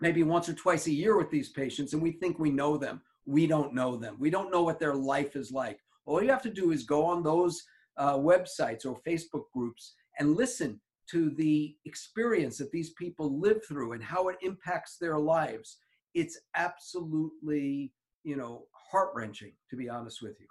[0.00, 3.00] maybe once or twice a year with these patients, and we think we know them.
[3.24, 4.16] We don't know them.
[4.18, 5.80] We don't know what their life is like.
[6.04, 7.62] All you have to do is go on those
[7.96, 10.80] uh, websites or Facebook groups and listen
[11.10, 15.78] to the experience that these people live through and how it impacts their lives.
[16.14, 17.92] It's absolutely,
[18.24, 20.46] you know, heart wrenching, to be honest with you.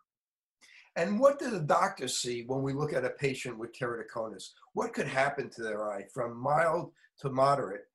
[0.97, 4.51] And what do the doctors see when we look at a patient with keratoconus?
[4.73, 7.85] What could happen to their eye from mild to moderate?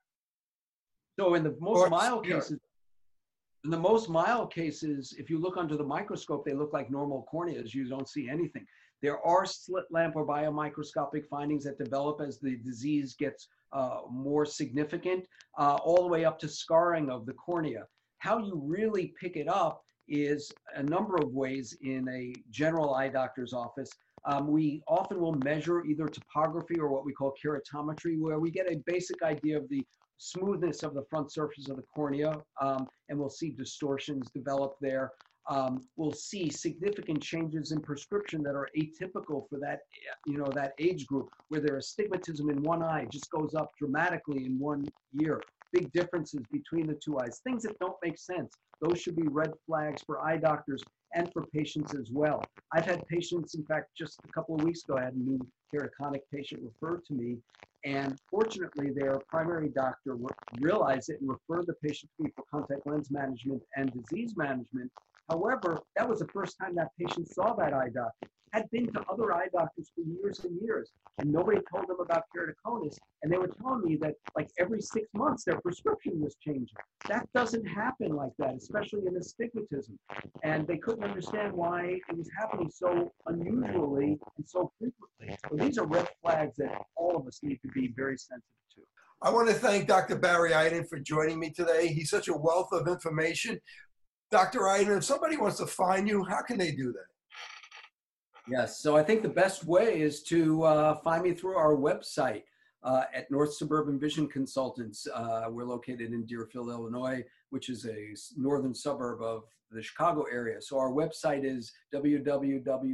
[1.19, 2.59] So, in the most or mild cases,
[3.65, 7.27] in the most mild cases, if you look under the microscope, they look like normal
[7.33, 7.75] corneas.
[7.75, 8.67] You don't see anything.
[9.03, 14.45] There are slit lamp or biomicroscopic findings that develop as the disease gets uh, more
[14.45, 15.25] significant,
[15.59, 17.85] uh, all the way up to scarring of the cornea.
[18.19, 23.09] How you really pick it up is a number of ways in a general eye
[23.09, 23.91] doctor's office.
[24.27, 28.71] Um, we often will measure either topography or what we call keratometry, where we get
[28.71, 29.83] a basic idea of the
[30.19, 35.11] smoothness of the front surface of the cornea, um, and we'll see distortions develop there
[35.51, 39.81] um, will see significant changes in prescription that are atypical for that,
[40.27, 44.47] you know, that age group, where their astigmatism in one eye just goes up dramatically
[44.47, 45.41] in one year.
[45.73, 48.53] Big differences between the two eyes, things that don't make sense.
[48.81, 50.83] Those should be red flags for eye doctors
[51.15, 52.43] and for patients as well.
[52.73, 55.39] I've had patients, in fact, just a couple of weeks ago, I had a new
[55.73, 57.39] keratoconic patient referred to me,
[57.85, 60.17] and fortunately, their primary doctor
[60.59, 64.91] realized it and referred the patient to me for contact lens management and disease management
[65.31, 68.29] However, that was the first time that patient saw that eye doctor.
[68.53, 72.25] Had been to other eye doctors for years and years, and nobody told them about
[72.35, 72.99] keratoconus.
[73.23, 76.77] And they were telling me that like every six months their prescription was changing.
[77.09, 79.99] That doesn't happen like that, especially in astigmatism.
[80.43, 85.39] And they couldn't understand why it was happening so unusually and so frequently.
[85.49, 88.81] So these are red flags that all of us need to be very sensitive to.
[89.23, 90.17] I want to thank Dr.
[90.17, 91.89] Barry Eiden for joining me today.
[91.89, 93.61] He's such a wealth of information.
[94.31, 94.61] Dr.
[94.61, 97.07] Eiden, if somebody wants to find you, how can they do that?
[98.49, 102.45] Yes, so I think the best way is to uh, find me through our website
[102.83, 105.07] uh, at North Suburban Vision Consultants.
[105.07, 110.61] Uh, we're located in Deerfield, Illinois, which is a northern suburb of the Chicago area.
[110.61, 112.91] So our website is www.nsvc.com.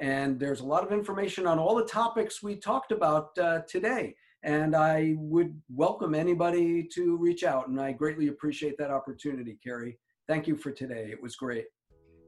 [0.00, 4.14] And there's a lot of information on all the topics we talked about uh, today.
[4.44, 7.66] And I would welcome anybody to reach out.
[7.66, 9.98] And I greatly appreciate that opportunity, Kerry.
[10.28, 11.08] Thank you for today.
[11.10, 11.64] It was great.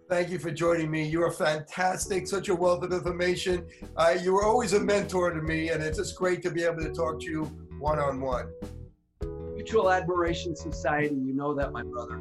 [0.09, 1.07] Thank you for joining me.
[1.07, 3.67] You are fantastic, such a wealth of information.
[3.95, 6.83] Uh, you were always a mentor to me, and it's just great to be able
[6.83, 7.45] to talk to you
[7.79, 8.51] one on one.
[9.55, 12.21] Mutual Admiration Society, you know that, my brother.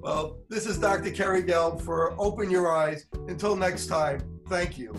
[0.00, 1.10] Well, this is Dr.
[1.10, 3.06] Kerry Gelb for Open Your Eyes.
[3.28, 4.94] Until next time, thank you.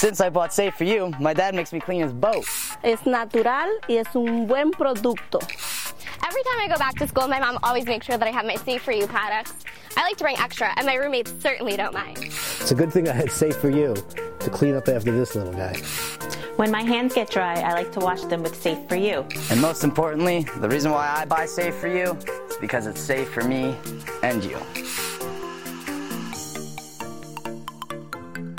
[0.00, 2.46] Since I bought Safe for You, my dad makes me clean his boat.
[2.82, 5.38] Es natural y es un buen producto.
[6.26, 8.46] Every time I go back to school, my mom always makes sure that I have
[8.46, 9.52] my Safe for You products.
[9.98, 12.16] I like to bring extra, and my roommates certainly don't mind.
[12.16, 13.94] It's a good thing I had Safe for You
[14.38, 15.76] to clean up after this little guy.
[16.56, 19.26] When my hands get dry, I like to wash them with Safe for You.
[19.50, 22.16] And most importantly, the reason why I buy Safe for You
[22.48, 23.76] is because it's safe for me
[24.22, 24.56] and you.